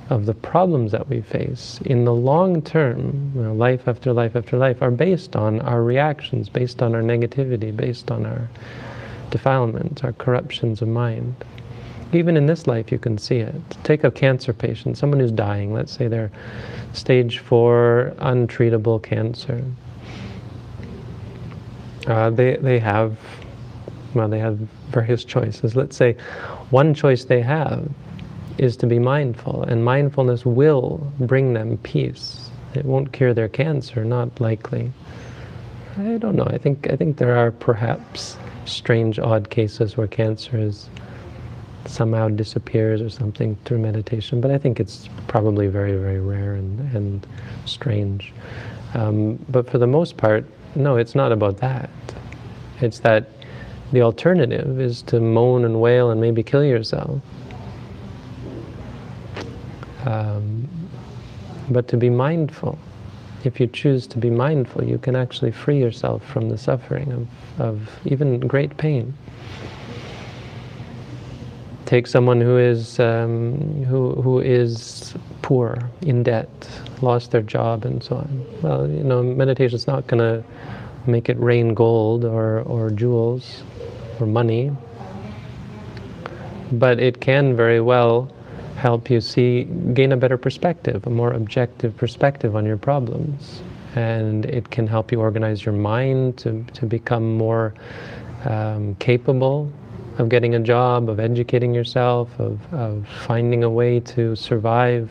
of 0.09 0.25
the 0.25 0.33
problems 0.33 0.91
that 0.91 1.07
we 1.09 1.21
face 1.21 1.79
in 1.85 2.05
the 2.05 2.13
long 2.13 2.61
term, 2.61 3.31
you 3.35 3.41
know, 3.41 3.53
life 3.53 3.87
after 3.87 4.13
life 4.13 4.35
after 4.35 4.57
life, 4.57 4.81
are 4.81 4.91
based 4.91 5.35
on 5.35 5.59
our 5.61 5.81
reactions, 5.81 6.47
based 6.47 6.81
on 6.81 6.93
our 6.93 7.01
negativity, 7.01 7.75
based 7.75 8.11
on 8.11 8.25
our 8.25 8.47
defilements, 9.31 10.03
our 10.03 10.13
corruptions 10.13 10.81
of 10.81 10.87
mind. 10.87 11.35
Even 12.13 12.37
in 12.37 12.45
this 12.45 12.67
life, 12.67 12.91
you 12.91 12.99
can 12.99 13.17
see 13.17 13.37
it. 13.37 13.55
Take 13.83 14.03
a 14.03 14.11
cancer 14.11 14.53
patient, 14.53 14.97
someone 14.97 15.19
who's 15.19 15.31
dying, 15.31 15.73
let's 15.73 15.91
say 15.91 16.07
they're 16.07 16.31
stage 16.93 17.39
four, 17.39 18.13
untreatable 18.19 19.01
cancer. 19.01 19.63
Uh, 22.05 22.29
they, 22.29 22.57
they 22.57 22.77
have, 22.77 23.17
well, 24.15 24.27
they 24.27 24.39
have 24.39 24.57
various 24.89 25.23
choices. 25.25 25.75
Let's 25.75 25.95
say 25.95 26.13
one 26.69 26.93
choice 26.93 27.25
they 27.25 27.41
have 27.41 27.89
is 28.57 28.77
to 28.77 28.87
be 28.87 28.99
mindful, 28.99 29.63
and 29.63 29.83
mindfulness 29.83 30.45
will 30.45 31.11
bring 31.19 31.53
them 31.53 31.77
peace. 31.79 32.49
It 32.73 32.85
won't 32.85 33.11
cure 33.11 33.33
their 33.33 33.49
cancer, 33.49 34.03
not 34.05 34.39
likely. 34.39 34.91
I 35.97 36.17
don't 36.17 36.35
know. 36.35 36.47
I 36.47 36.57
think 36.57 36.89
I 36.89 36.95
think 36.95 37.17
there 37.17 37.37
are 37.37 37.51
perhaps 37.51 38.37
strange, 38.65 39.19
odd 39.19 39.49
cases 39.49 39.95
where 39.97 40.07
cancer 40.07 40.57
is 40.57 40.89
somehow 41.85 42.29
disappears 42.29 43.01
or 43.01 43.09
something 43.09 43.55
through 43.65 43.77
meditation, 43.77 44.41
but 44.41 44.51
I 44.51 44.57
think 44.57 44.79
it's 44.79 45.07
probably 45.27 45.67
very, 45.67 45.95
very 45.95 46.19
rare 46.19 46.55
and, 46.55 46.79
and 46.95 47.27
strange. 47.65 48.33
Um, 48.93 49.35
but 49.49 49.69
for 49.69 49.77
the 49.77 49.87
most 49.87 50.17
part, 50.17 50.45
no, 50.75 50.97
it's 50.97 51.15
not 51.15 51.31
about 51.31 51.57
that. 51.57 51.89
It's 52.81 52.99
that 52.99 53.29
the 53.91 54.01
alternative 54.01 54.79
is 54.79 55.01
to 55.03 55.19
moan 55.19 55.65
and 55.65 55.79
wail 55.79 56.09
and 56.11 56.19
maybe 56.19 56.43
kill 56.43 56.63
yourself. 56.63 57.21
Um, 60.05 60.67
but 61.69 61.87
to 61.89 61.97
be 61.97 62.09
mindful. 62.09 62.77
If 63.43 63.59
you 63.59 63.67
choose 63.67 64.07
to 64.07 64.17
be 64.17 64.29
mindful, 64.29 64.83
you 64.83 64.97
can 64.97 65.15
actually 65.15 65.51
free 65.51 65.79
yourself 65.79 66.23
from 66.25 66.49
the 66.49 66.57
suffering 66.57 67.11
of, 67.11 67.27
of 67.61 67.89
even 68.05 68.39
great 68.39 68.75
pain. 68.77 69.13
Take 71.85 72.07
someone 72.07 72.41
who 72.41 72.57
is 72.57 72.99
um, 72.99 73.83
who 73.85 74.13
who 74.15 74.39
is 74.39 75.13
poor, 75.43 75.77
in 76.01 76.23
debt, 76.23 76.49
lost 77.03 77.29
their 77.29 77.43
job, 77.43 77.85
and 77.85 78.03
so 78.03 78.15
on. 78.15 78.45
Well, 78.63 78.89
you 78.89 79.03
know, 79.03 79.21
meditation 79.21 79.75
is 79.75 79.85
not 79.85 80.07
going 80.07 80.19
to 80.19 80.43
make 81.07 81.29
it 81.29 81.39
rain 81.39 81.73
gold 81.73 82.25
or 82.25 82.61
or 82.61 82.89
jewels 82.89 83.63
or 84.19 84.25
money, 84.25 84.71
but 86.71 86.99
it 86.99 87.21
can 87.21 87.55
very 87.55 87.81
well 87.81 88.31
help 88.75 89.09
you 89.09 89.21
see, 89.21 89.63
gain 89.93 90.11
a 90.11 90.17
better 90.17 90.37
perspective, 90.37 91.07
a 91.07 91.09
more 91.09 91.33
objective 91.33 91.95
perspective 91.97 92.55
on 92.55 92.65
your 92.65 92.77
problems. 92.77 93.61
And 93.95 94.45
it 94.45 94.69
can 94.69 94.85
help 94.87 95.11
you 95.11 95.21
organize 95.21 95.65
your 95.65 95.73
mind 95.73 96.37
to, 96.39 96.63
to 96.73 96.85
become 96.85 97.37
more 97.37 97.73
um, 98.43 98.95
capable 98.95 99.71
of 100.17 100.29
getting 100.29 100.55
a 100.55 100.59
job, 100.59 101.09
of 101.09 101.19
educating 101.19 101.73
yourself, 101.73 102.29
of, 102.39 102.59
of 102.73 103.07
finding 103.25 103.63
a 103.63 103.69
way 103.69 104.01
to 104.01 104.35
survive. 104.35 105.09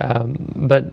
Um, 0.00 0.52
but 0.56 0.84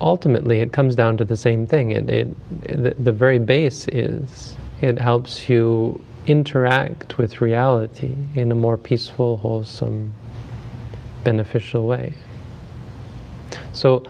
ultimately, 0.00 0.60
it 0.60 0.72
comes 0.72 0.94
down 0.94 1.16
to 1.16 1.24
the 1.24 1.36
same 1.36 1.66
thing. 1.66 1.90
It, 1.90 2.08
it, 2.08 2.82
the, 2.82 2.94
the 2.98 3.12
very 3.12 3.38
base 3.38 3.88
is 3.88 4.56
it 4.80 4.98
helps 4.98 5.48
you 5.48 6.00
interact 6.26 7.18
with 7.18 7.40
reality 7.40 8.14
in 8.34 8.52
a 8.52 8.54
more 8.54 8.76
peaceful, 8.76 9.36
wholesome, 9.38 10.12
beneficial 11.24 11.86
way. 11.86 12.14
So, 13.72 14.04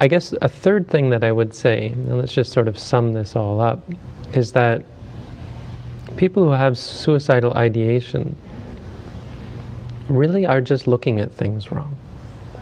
I 0.00 0.08
guess 0.08 0.34
a 0.42 0.48
third 0.48 0.88
thing 0.88 1.10
that 1.10 1.24
I 1.24 1.32
would 1.32 1.54
say, 1.54 1.88
and 1.88 2.18
let's 2.18 2.32
just 2.32 2.52
sort 2.52 2.68
of 2.68 2.78
sum 2.78 3.12
this 3.12 3.36
all 3.36 3.60
up, 3.60 3.82
is 4.34 4.52
that 4.52 4.84
people 6.16 6.44
who 6.44 6.50
have 6.50 6.76
suicidal 6.76 7.54
ideation 7.54 8.36
really 10.08 10.46
are 10.46 10.60
just 10.60 10.86
looking 10.86 11.20
at 11.20 11.32
things 11.32 11.72
wrong. 11.72 11.93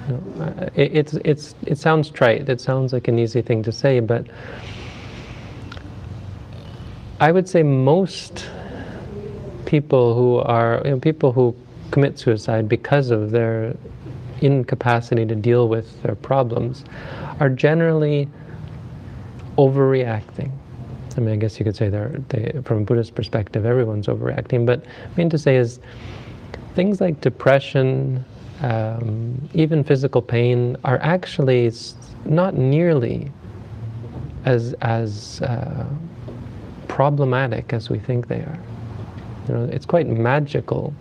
Know, 0.09 0.71
it, 0.75 0.97
it's, 0.97 1.15
it's, 1.25 1.55
it 1.67 1.79
sounds 1.79 2.11
trite, 2.11 2.49
it 2.49 2.61
sounds 2.61 2.93
like 2.93 3.09
an 3.09 3.19
easy 3.19 3.43
thing 3.43 3.63
to 3.63 3.73
say, 3.73 4.01
but 4.01 4.27
I 7.21 7.31
would 7.31 7.49
say 7.49 7.63
most 7.63 8.49
people 9.67 10.15
who 10.15 10.39
are, 10.39 10.83
you 10.85 10.91
know, 10.91 10.99
people 10.99 11.33
who 11.33 11.55
commit 11.93 12.19
suicide 12.19 12.69
because 12.69 13.11
of 13.11 13.31
their 13.31 13.77
incapacity 14.41 15.25
to 15.27 15.35
deal 15.35 15.69
with 15.69 16.03
their 16.03 16.17
problems 16.17 16.85
are 17.39 17.49
generally 17.49 18.29
overreacting. 19.57 20.51
I 21.17 21.21
mean, 21.21 21.35
I 21.35 21.37
guess 21.37 21.59
you 21.59 21.65
could 21.65 21.77
say 21.77 21.89
they're, 21.89 22.09
they, 22.29 22.61
from 22.65 22.79
a 22.79 22.85
Buddhist 22.85 23.15
perspective, 23.15 23.67
everyone's 23.67 24.07
overreacting. 24.07 24.67
But 24.67 24.85
I 24.85 25.17
mean 25.17 25.31
to 25.31 25.39
say 25.39 25.57
is 25.57 25.79
things 26.75 27.01
like 27.01 27.21
depression, 27.21 28.25
um, 28.63 29.49
even 29.55 29.85
physical 29.85 30.23
pain, 30.23 30.77
are 30.85 30.99
actually 31.03 31.71
not 32.25 32.55
nearly 32.55 33.31
as 34.45 34.75
as 34.81 35.41
uh, 35.43 35.87
problematic 36.89 37.73
as 37.73 37.91
we 37.91 37.99
think 37.99 38.29
they 38.29 38.41
are. 38.41 38.59
You 39.49 39.55
know, 39.55 39.65
it's 39.65 39.87
quite 39.87 40.07
magical 40.07 40.95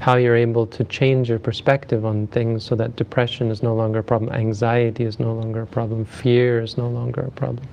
how 0.00 0.16
you're 0.16 0.36
able 0.36 0.66
to 0.66 0.84
change 0.84 1.28
your 1.28 1.38
perspective 1.38 2.04
on 2.04 2.28
things 2.28 2.64
so 2.64 2.76
that 2.76 2.94
depression 2.94 3.50
is 3.50 3.62
no 3.62 3.74
longer 3.74 3.98
a 3.98 4.04
problem, 4.04 4.32
anxiety 4.32 5.04
is 5.04 5.18
no 5.18 5.34
longer 5.34 5.62
a 5.62 5.66
problem, 5.66 6.04
fear 6.04 6.62
is 6.62 6.78
no 6.78 6.88
longer 6.88 7.22
a 7.22 7.30
problem. 7.32 7.66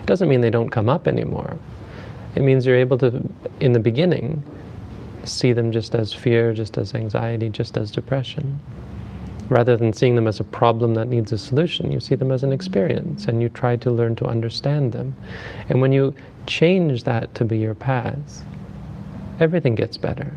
It 0.00 0.06
doesn't 0.06 0.28
mean 0.28 0.40
they 0.40 0.50
don't 0.50 0.70
come 0.70 0.88
up 0.88 1.06
anymore. 1.06 1.58
It 2.34 2.42
means 2.42 2.64
you're 2.64 2.76
able 2.76 2.96
to, 2.98 3.22
in 3.60 3.72
the 3.72 3.80
beginning, 3.80 4.42
see 5.28 5.52
them 5.52 5.72
just 5.72 5.94
as 5.94 6.12
fear, 6.12 6.52
just 6.52 6.78
as 6.78 6.94
anxiety, 6.94 7.48
just 7.48 7.76
as 7.76 7.90
depression. 7.90 8.60
Rather 9.48 9.76
than 9.76 9.92
seeing 9.92 10.14
them 10.14 10.26
as 10.26 10.40
a 10.40 10.44
problem 10.44 10.94
that 10.94 11.08
needs 11.08 11.32
a 11.32 11.38
solution, 11.38 11.90
you 11.90 12.00
see 12.00 12.14
them 12.14 12.30
as 12.30 12.42
an 12.42 12.52
experience 12.52 13.26
and 13.26 13.40
you 13.40 13.48
try 13.48 13.76
to 13.76 13.90
learn 13.90 14.14
to 14.16 14.26
understand 14.26 14.92
them. 14.92 15.16
And 15.70 15.80
when 15.80 15.92
you 15.92 16.14
change 16.46 17.04
that 17.04 17.34
to 17.36 17.44
be 17.44 17.58
your 17.58 17.74
path, 17.74 18.44
everything 19.40 19.74
gets 19.74 19.96
better. 19.96 20.36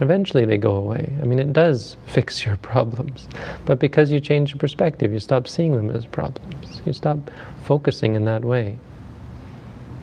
Eventually 0.00 0.44
they 0.44 0.58
go 0.58 0.74
away. 0.76 1.12
I 1.20 1.24
mean, 1.24 1.38
it 1.38 1.52
does 1.52 1.96
fix 2.06 2.44
your 2.44 2.56
problems. 2.56 3.28
But 3.64 3.78
because 3.78 4.10
you 4.10 4.20
change 4.20 4.50
your 4.50 4.58
perspective, 4.58 5.12
you 5.12 5.20
stop 5.20 5.46
seeing 5.46 5.76
them 5.76 5.90
as 5.90 6.06
problems. 6.06 6.82
You 6.84 6.92
stop 6.92 7.30
focusing 7.64 8.14
in 8.14 8.24
that 8.24 8.44
way. 8.44 8.78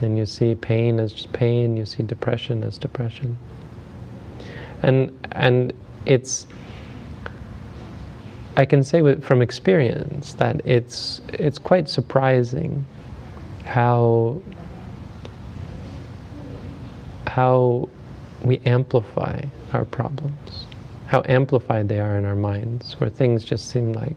And 0.01 0.17
you 0.17 0.25
see 0.25 0.55
pain 0.55 0.99
as 0.99 1.25
pain, 1.27 1.77
you 1.77 1.85
see 1.85 2.03
depression 2.03 2.63
as 2.63 2.77
depression. 2.77 3.37
And, 4.85 5.27
and 5.31 5.73
it's, 6.05 6.45
I 8.55 8.65
can 8.65 8.83
say 8.83 9.01
with, 9.01 9.23
from 9.23 9.41
experience 9.41 10.33
that 10.35 10.61
it's, 10.63 11.21
it's 11.29 11.57
quite 11.57 11.89
surprising 11.89 12.85
how, 13.63 14.39
how 17.25 17.89
we 18.43 18.59
amplify 18.67 19.41
our 19.73 19.85
problems, 19.85 20.67
how 21.07 21.23
amplified 21.27 21.89
they 21.89 21.99
are 21.99 22.15
in 22.19 22.25
our 22.25 22.35
minds, 22.35 22.93
where 22.99 23.09
things 23.09 23.43
just 23.43 23.71
seem 23.71 23.91
like 23.93 24.15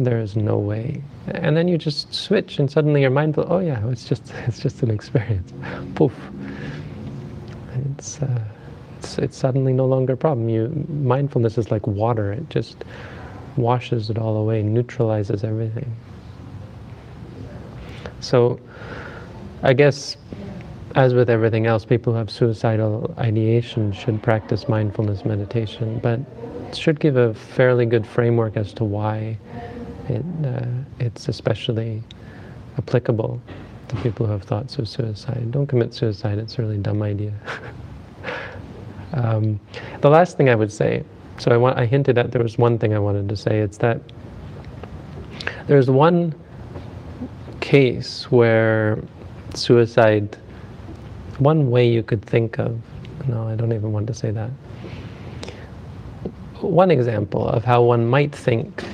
there 0.00 0.18
is 0.18 0.34
no 0.34 0.58
way. 0.58 1.04
And 1.28 1.56
then 1.56 1.68
you 1.68 1.78
just 1.78 2.12
switch, 2.12 2.58
and 2.58 2.68
suddenly 2.68 3.00
your 3.00 3.10
mind, 3.10 3.34
goes, 3.34 3.46
oh 3.48 3.60
yeah, 3.60 3.88
it's 3.90 4.08
just 4.08 4.34
it's 4.48 4.58
just 4.58 4.82
an 4.82 4.90
experience. 4.90 5.52
Poof. 5.94 6.12
It's, 7.96 8.20
uh, 8.20 8.40
it's 9.06 9.18
it's 9.18 9.36
suddenly 9.36 9.72
no 9.72 9.86
longer 9.86 10.14
a 10.14 10.16
problem. 10.16 10.48
You 10.48 10.68
mindfulness 10.88 11.58
is 11.58 11.70
like 11.70 11.86
water; 11.86 12.32
it 12.32 12.48
just 12.50 12.84
washes 13.56 14.10
it 14.10 14.18
all 14.18 14.36
away, 14.36 14.62
neutralizes 14.62 15.44
everything. 15.44 15.94
So, 18.20 18.58
I 19.62 19.72
guess 19.72 20.16
as 20.94 21.14
with 21.14 21.30
everything 21.30 21.66
else, 21.66 21.84
people 21.84 22.12
who 22.12 22.18
have 22.18 22.30
suicidal 22.30 23.14
ideation 23.18 23.92
should 23.92 24.22
practice 24.22 24.68
mindfulness 24.68 25.24
meditation, 25.24 25.98
but 26.00 26.20
should 26.74 26.98
give 26.98 27.16
a 27.16 27.34
fairly 27.34 27.86
good 27.86 28.06
framework 28.06 28.56
as 28.56 28.72
to 28.72 28.84
why 28.84 29.38
it, 30.08 30.24
uh, 30.44 30.66
it's 30.98 31.28
especially 31.28 32.02
applicable 32.78 33.40
to 33.88 33.96
people 33.96 34.26
who 34.26 34.32
have 34.32 34.42
thoughts 34.42 34.78
of 34.78 34.88
suicide. 34.88 35.52
Don't 35.52 35.66
commit 35.66 35.94
suicide, 35.94 36.38
it's 36.38 36.58
a 36.58 36.62
really 36.62 36.78
dumb 36.78 37.02
idea. 37.02 37.32
um, 39.12 39.60
the 40.00 40.10
last 40.10 40.36
thing 40.36 40.48
I 40.48 40.54
would 40.54 40.72
say, 40.72 41.04
so 41.38 41.50
I, 41.50 41.56
want, 41.56 41.78
I 41.78 41.86
hinted 41.86 42.18
at 42.18 42.32
there 42.32 42.42
was 42.42 42.58
one 42.58 42.78
thing 42.78 42.94
I 42.94 42.98
wanted 42.98 43.28
to 43.28 43.36
say, 43.36 43.60
it's 43.60 43.78
that 43.78 44.00
there's 45.66 45.90
one 45.90 46.34
case 47.60 48.30
where 48.30 49.02
suicide 49.54 50.36
one 51.38 51.70
way 51.70 51.88
you 51.88 52.02
could 52.02 52.24
think 52.24 52.58
of, 52.58 52.80
no, 53.28 53.46
I 53.48 53.54
don't 53.56 53.72
even 53.72 53.92
want 53.92 54.06
to 54.06 54.14
say 54.14 54.30
that. 54.30 54.50
One 56.60 56.90
example 56.90 57.46
of 57.48 57.64
how 57.64 57.82
one 57.82 58.06
might 58.06 58.34
think 58.34 58.84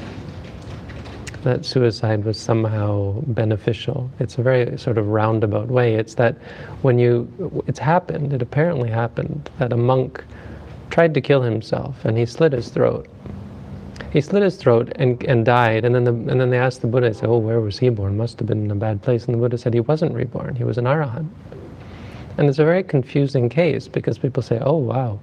that 1.43 1.65
suicide 1.65 2.25
was 2.25 2.39
somehow 2.39 3.21
beneficial. 3.27 4.11
It's 4.19 4.39
a 4.39 4.43
very 4.43 4.79
sort 4.79 4.99
of 4.99 5.09
roundabout 5.09 5.69
way. 5.69 5.95
It's 5.95 6.15
that 6.15 6.37
when 6.83 6.99
you, 6.99 7.63
it's 7.67 7.79
happened, 7.79 8.33
it 8.33 8.43
apparently 8.43 8.91
happened, 8.91 9.51
that 9.59 9.73
a 9.73 9.77
monk 9.77 10.25
tried 10.91 11.15
to 11.15 11.21
kill 11.21 11.43
himself 11.43 12.05
and 12.05 12.17
he 12.17 12.27
slit 12.27 12.53
his 12.53 12.69
throat. 12.69 13.09
He 14.13 14.21
slit 14.21 14.43
his 14.43 14.57
throat 14.57 14.93
and, 14.97 15.23
and 15.25 15.45
died, 15.45 15.87
and 15.87 15.95
then, 15.95 16.05
the, 16.05 16.13
and 16.13 16.39
then 16.39 16.51
they 16.51 16.59
asked 16.59 16.83
the 16.83 16.87
Buddha, 16.87 17.09
they 17.09 17.15
said, 17.15 17.31
oh, 17.31 17.39
where 17.39 17.61
was 17.61 17.79
he 17.79 17.89
born? 17.89 18.17
Must 18.19 18.39
have 18.39 18.47
been 18.47 18.65
in 18.65 18.71
a 18.71 18.75
bad 18.75 19.01
place. 19.01 19.25
And 19.25 19.35
the 19.35 19.39
Buddha 19.39 19.57
said 19.57 19.73
he 19.73 19.81
wasn't 19.81 20.15
reborn, 20.15 20.55
he 20.55 20.65
was 20.65 20.77
an 20.77 20.85
arahant. 20.85 21.29
And 22.37 22.49
it's 22.49 22.59
a 22.59 22.65
very 22.65 22.83
confusing 22.83 23.49
case 23.49 23.89
because 23.89 24.19
people 24.19 24.43
say, 24.43 24.59
oh 24.61 24.77
wow, 24.77 25.19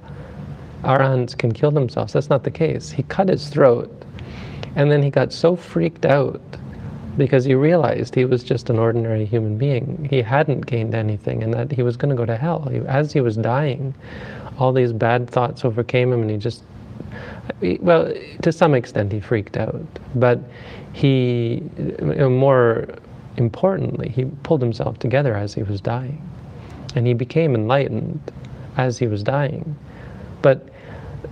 arahants 0.83 1.37
can 1.37 1.51
kill 1.51 1.71
themselves. 1.71 2.13
That's 2.13 2.29
not 2.29 2.43
the 2.43 2.51
case. 2.51 2.89
He 2.89 3.03
cut 3.03 3.29
his 3.29 3.49
throat 3.49 4.05
and 4.75 4.91
then 4.91 5.01
he 5.01 5.09
got 5.09 5.33
so 5.33 5.55
freaked 5.55 6.05
out 6.05 6.41
because 7.17 7.43
he 7.43 7.53
realized 7.53 8.15
he 8.15 8.25
was 8.25 8.43
just 8.43 8.69
an 8.69 8.79
ordinary 8.79 9.25
human 9.25 9.57
being. 9.57 10.07
He 10.09 10.21
hadn't 10.21 10.65
gained 10.65 10.95
anything 10.95 11.43
and 11.43 11.53
that 11.53 11.71
he 11.71 11.83
was 11.83 11.97
going 11.97 12.09
to 12.09 12.15
go 12.15 12.25
to 12.25 12.37
hell. 12.37 12.67
He, 12.71 12.77
as 12.79 13.11
he 13.11 13.19
was 13.21 13.35
dying, 13.35 13.93
all 14.57 14.71
these 14.71 14.93
bad 14.93 15.29
thoughts 15.29 15.65
overcame 15.65 16.13
him 16.13 16.21
and 16.21 16.31
he 16.31 16.37
just, 16.37 16.63
well, 17.81 18.13
to 18.41 18.51
some 18.51 18.73
extent 18.73 19.11
he 19.11 19.19
freaked 19.19 19.57
out. 19.57 19.85
But 20.15 20.39
he, 20.93 21.61
more 22.01 22.87
importantly, 23.37 24.09
he 24.09 24.25
pulled 24.43 24.61
himself 24.61 24.99
together 24.99 25.35
as 25.35 25.53
he 25.53 25.63
was 25.63 25.81
dying. 25.81 26.21
And 26.95 27.05
he 27.05 27.13
became 27.13 27.53
enlightened 27.53 28.19
as 28.77 28.97
he 28.97 29.07
was 29.07 29.23
dying. 29.23 29.75
But 30.41 30.68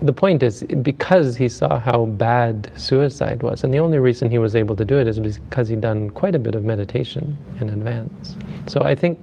the 0.02 0.14
point 0.14 0.44
is, 0.44 0.64
because 0.82 1.36
he 1.36 1.50
saw 1.50 1.80
how 1.80 2.06
bad 2.06 2.72
suicide 2.76 3.42
was, 3.42 3.64
and 3.64 3.74
the 3.74 3.80
only 3.80 4.00
reason 4.00 4.30
he 4.30 4.38
was 4.38 4.56
able 4.56 4.76
to 4.76 4.86
do 4.86 4.98
it 4.98 5.08
is 5.08 5.20
because 5.20 5.70
he'd 5.70 5.82
done 5.82 6.10
quite 6.10 6.36
a 6.36 6.40
bit 6.40 6.56
of 6.56 6.64
meditation 6.64 7.38
in 7.60 7.70
advance. 7.70 8.36
So 8.68 8.82
I 8.82 8.96
think 8.96 9.20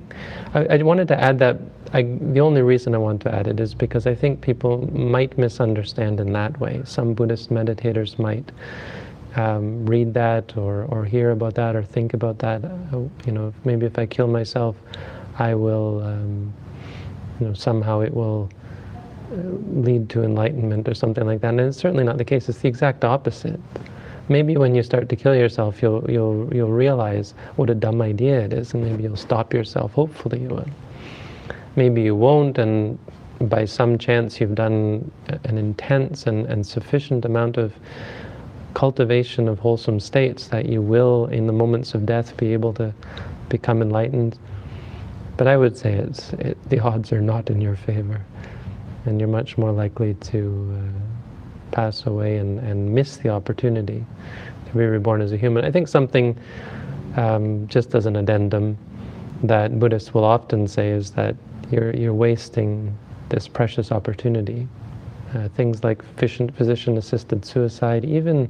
I, 0.55 0.66
I 0.66 0.83
wanted 0.83 1.09
to 1.09 1.20
add 1.20 1.38
that. 1.40 1.59
I, 1.92 2.03
the 2.03 2.40
only 2.40 2.62
reason 2.62 2.94
I 2.94 2.98
want 2.98 3.22
to 3.22 3.33
add 3.33 3.46
it 3.46 3.61
is 3.61 3.72
because 3.72 4.09
I 4.09 4.16
think 4.16 4.40
people 4.40 4.90
might 4.92 5.38
misunderstand 5.38 6.18
in 6.18 6.33
that 6.33 6.59
way. 6.59 6.83
Some 6.85 7.14
Buddhist 7.14 7.50
meditators 7.50 8.18
might 8.18 8.50
um, 9.37 9.87
read 9.87 10.12
that 10.14 10.57
or, 10.57 10.85
or 10.85 11.05
hear 11.05 11.31
about 11.31 11.55
that 11.55 11.77
or 11.77 11.85
think 11.85 12.14
about 12.14 12.38
that. 12.40 12.62
You 13.27 13.33
know, 13.33 13.55
maybe 13.64 13.87
if 13.87 13.96
I 13.96 14.07
kill 14.07 14.27
myself, 14.27 14.74
I 15.38 15.55
will, 15.55 16.03
um, 16.03 16.53
you 17.38 17.48
know, 17.48 17.55
somehow 17.55 18.00
it 18.00 18.12
will 18.12 18.50
lead 19.35 20.09
to 20.11 20.23
enlightenment 20.23 20.88
or 20.88 20.94
something 20.94 21.27
like 21.27 21.40
that. 21.40 21.51
And 21.51 21.61
it's 21.61 21.79
certainly 21.79 22.05
not 22.05 22.18
the 22.18 22.25
case. 22.25 22.49
It's 22.49 22.59
the 22.59 22.68
exact 22.68 23.05
opposite. 23.05 23.61
Maybe 24.29 24.57
when 24.57 24.75
you 24.75 24.83
start 24.83 25.09
to 25.11 25.16
kill 25.16 25.35
yourself, 25.35 25.83
you'll 25.83 26.11
you'll 26.11 26.55
you'll 26.55 26.73
realize 26.73 27.35
what 27.57 27.68
a 27.68 27.75
dumb 27.75 28.01
idea 28.01 28.40
it 28.40 28.53
is, 28.53 28.73
and 28.73 28.83
maybe 28.83 29.03
you'll 29.03 29.16
stop 29.16 29.53
yourself. 29.53 29.92
Hopefully, 29.92 30.40
you 30.40 30.49
will. 30.49 30.66
Maybe 31.77 32.03
you 32.03 32.14
won't, 32.14 32.57
and 32.59 32.99
by 33.40 33.64
some 33.64 33.99
chance 33.99 34.40
you've 34.40 34.55
done 34.55 35.11
an 35.44 35.59
intense 35.59 36.27
and, 36.27 36.47
and 36.47 36.66
sufficient 36.66 37.25
amount 37.25 37.57
of 37.57 37.75
cultivation 38.75 39.49
of 39.49 39.59
wholesome 39.59 40.01
states 40.01 40.49
that 40.49 40.66
you 40.66 40.81
will, 40.83 41.27
in 41.27 41.47
the 41.47 41.53
moments 41.53 41.94
of 41.94 42.07
death, 42.07 42.37
be 42.37 42.53
able 42.53 42.73
to 42.75 42.92
become 43.49 43.83
enlightened. 43.83 44.38
But 45.37 45.49
I 45.49 45.57
would 45.57 45.77
say 45.77 45.94
it's 45.94 46.33
it, 46.35 46.57
the 46.68 46.81
odds 46.81 47.12
are 47.12 47.20
not 47.20 47.51
in 47.51 47.61
your 47.61 47.77
favor, 47.77 48.25
and 49.05 49.21
you're 49.21 49.29
much 49.29 49.59
more 49.59 49.73
likely 49.73 50.14
to 50.14 50.79
uh, 50.79 51.71
pass 51.73 52.07
away 52.07 52.38
and, 52.38 52.59
and 52.61 52.95
miss 52.95 53.17
the 53.19 53.29
opportunity 53.29 54.05
to 54.67 54.73
be 54.73 54.85
reborn 54.85 55.21
as 55.21 55.33
a 55.33 55.37
human. 55.37 55.64
I 55.64 55.71
think 55.71 55.88
something, 55.88 56.38
um, 57.17 57.67
just 57.69 57.95
as 57.95 58.07
an 58.07 58.17
addendum, 58.17 58.79
that 59.43 59.79
Buddhists 59.79 60.14
will 60.14 60.25
often 60.25 60.67
say 60.67 60.90
is 60.90 61.11
that 61.12 61.37
you're 61.71 61.95
you're 61.95 62.14
wasting 62.14 62.97
this 63.29 63.49
precious 63.49 63.93
opportunity. 63.93 64.69
Uh, 65.35 65.49
things 65.49 65.83
like 65.83 66.03
physician-assisted 66.17 67.45
suicide, 67.45 68.05
even 68.05 68.49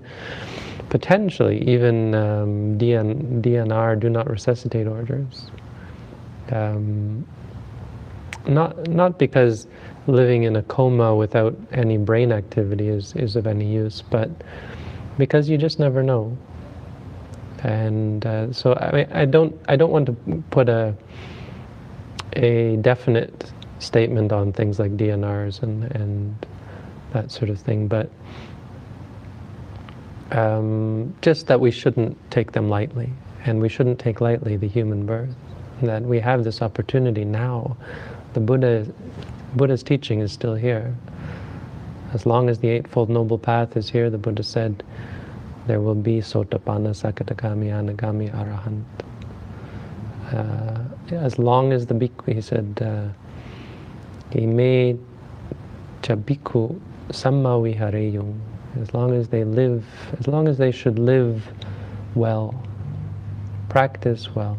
potentially 0.91 1.67
even 1.67 2.15
um, 2.15 2.79
DN, 2.79 3.41
DNR, 3.41 3.99
do 3.99 4.11
not 4.11 4.29
resuscitate 4.29 4.87
orders 4.87 5.51
um, 6.53 7.27
not 8.47 8.89
not 8.89 9.19
because 9.19 9.67
living 10.07 10.43
in 10.43 10.57
a 10.57 10.63
coma 10.63 11.15
without 11.15 11.57
any 11.73 11.97
brain 11.97 12.33
activity 12.33 12.89
is, 12.89 13.15
is 13.17 13.37
of 13.37 13.47
any 13.47 13.67
use, 13.67 14.03
but 14.03 14.31
because 15.19 15.49
you 15.49 15.57
just 15.57 15.79
never 15.79 16.03
know. 16.03 16.37
And 17.63 18.27
uh, 18.27 18.53
so 18.53 18.75
I, 18.75 19.07
I 19.23 19.25
don't 19.25 19.59
I 19.69 19.77
don't 19.77 19.91
want 19.91 20.07
to 20.07 20.43
put 20.51 20.69
a 20.69 20.95
a 22.35 22.77
definite 22.77 23.53
statement 23.79 24.33
on 24.33 24.53
things 24.53 24.79
like 24.79 24.97
DNRs 24.97 25.63
and, 25.63 25.85
and 25.93 26.47
that 27.13 27.31
sort 27.31 27.51
of 27.51 27.61
thing, 27.61 27.87
but 27.87 28.11
um, 30.33 31.15
just 31.23 31.47
that 31.47 31.61
we 31.61 31.71
shouldn't 31.71 32.19
take 32.31 32.53
them 32.53 32.69
lightly, 32.69 33.11
and 33.45 33.61
we 33.61 33.69
shouldn't 33.69 33.99
take 33.99 34.21
lightly 34.21 34.57
the 34.57 34.69
human 34.69 35.07
birth. 35.07 35.35
That 35.83 36.03
we 36.03 36.21
have 36.21 36.45
this 36.45 36.63
opportunity 36.63 37.25
now. 37.25 37.77
The 38.35 38.41
Buddha, 38.41 38.87
Buddha's 39.57 39.83
teaching 39.83 40.21
is 40.21 40.33
still 40.33 40.55
here. 40.55 40.95
As 42.13 42.27
long 42.27 42.49
as 42.49 42.59
the 42.59 42.69
Eightfold 42.69 43.09
Noble 43.09 43.39
Path 43.39 43.77
is 43.77 43.89
here, 43.89 44.11
the 44.11 44.19
Buddha 44.19 44.43
said, 44.43 44.83
there 45.67 45.81
will 45.81 45.95
be 45.95 46.19
Sotapanna, 46.19 46.93
Sakadagami, 46.93 47.71
Anagami, 47.71 48.31
Arahant. 48.35 48.85
Uh, 50.33 51.15
as 51.15 51.39
long 51.39 51.73
as 51.73 51.87
the 51.87 51.95
bhikkhu, 51.95 52.35
he 52.35 52.41
said, 52.41 52.83
uh, 52.83 53.09
he 54.31 54.47
made 54.47 54.99
chabikku 56.03 56.81
samma 57.11 57.61
vihareyung, 57.63 58.39
as 58.81 58.93
long 58.93 59.15
as 59.15 59.29
they 59.29 59.45
live, 59.45 59.85
as 60.19 60.27
long 60.27 60.49
as 60.49 60.59
they 60.59 60.71
should 60.73 60.99
live 60.99 61.51
well, 62.15 62.55
practice 63.69 64.35
well. 64.35 64.59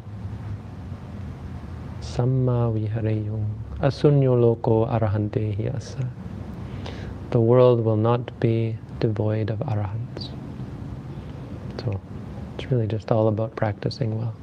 Samma 2.02 2.72
vihareyung, 2.74 3.46
asunyo 3.82 4.36
loko 4.36 4.88
arahantehi 4.90 5.76
asa. 5.76 6.08
The 7.32 7.42
world 7.42 7.84
will 7.84 7.98
not 7.98 8.40
be 8.40 8.78
devoid 9.00 9.50
of 9.50 9.60
arahants. 9.60 10.30
So 11.84 12.00
it's 12.56 12.72
really 12.72 12.88
just 12.88 13.12
all 13.12 13.28
about 13.28 13.56
practicing 13.56 14.18
well. 14.18 14.34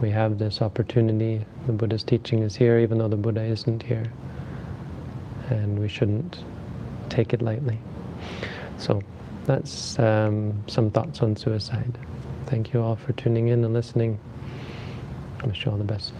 We 0.00 0.10
have 0.10 0.38
this 0.38 0.62
opportunity. 0.62 1.44
The 1.66 1.72
Buddha's 1.72 2.04
teaching 2.04 2.42
is 2.42 2.56
here, 2.56 2.78
even 2.78 2.98
though 2.98 3.08
the 3.08 3.16
Buddha 3.16 3.42
isn't 3.42 3.82
here. 3.82 4.10
And 5.50 5.78
we 5.78 5.88
shouldn't 5.88 6.44
take 7.08 7.32
it 7.32 7.42
lightly. 7.42 7.78
So 8.78 9.02
that's 9.44 9.98
um, 9.98 10.62
some 10.66 10.90
thoughts 10.90 11.20
on 11.20 11.36
suicide. 11.36 11.98
Thank 12.46 12.72
you 12.72 12.80
all 12.80 12.96
for 12.96 13.12
tuning 13.12 13.48
in 13.48 13.64
and 13.64 13.74
listening. 13.74 14.18
I 15.42 15.46
wish 15.46 15.64
you 15.64 15.72
all 15.72 15.78
the 15.78 15.84
best. 15.84 16.12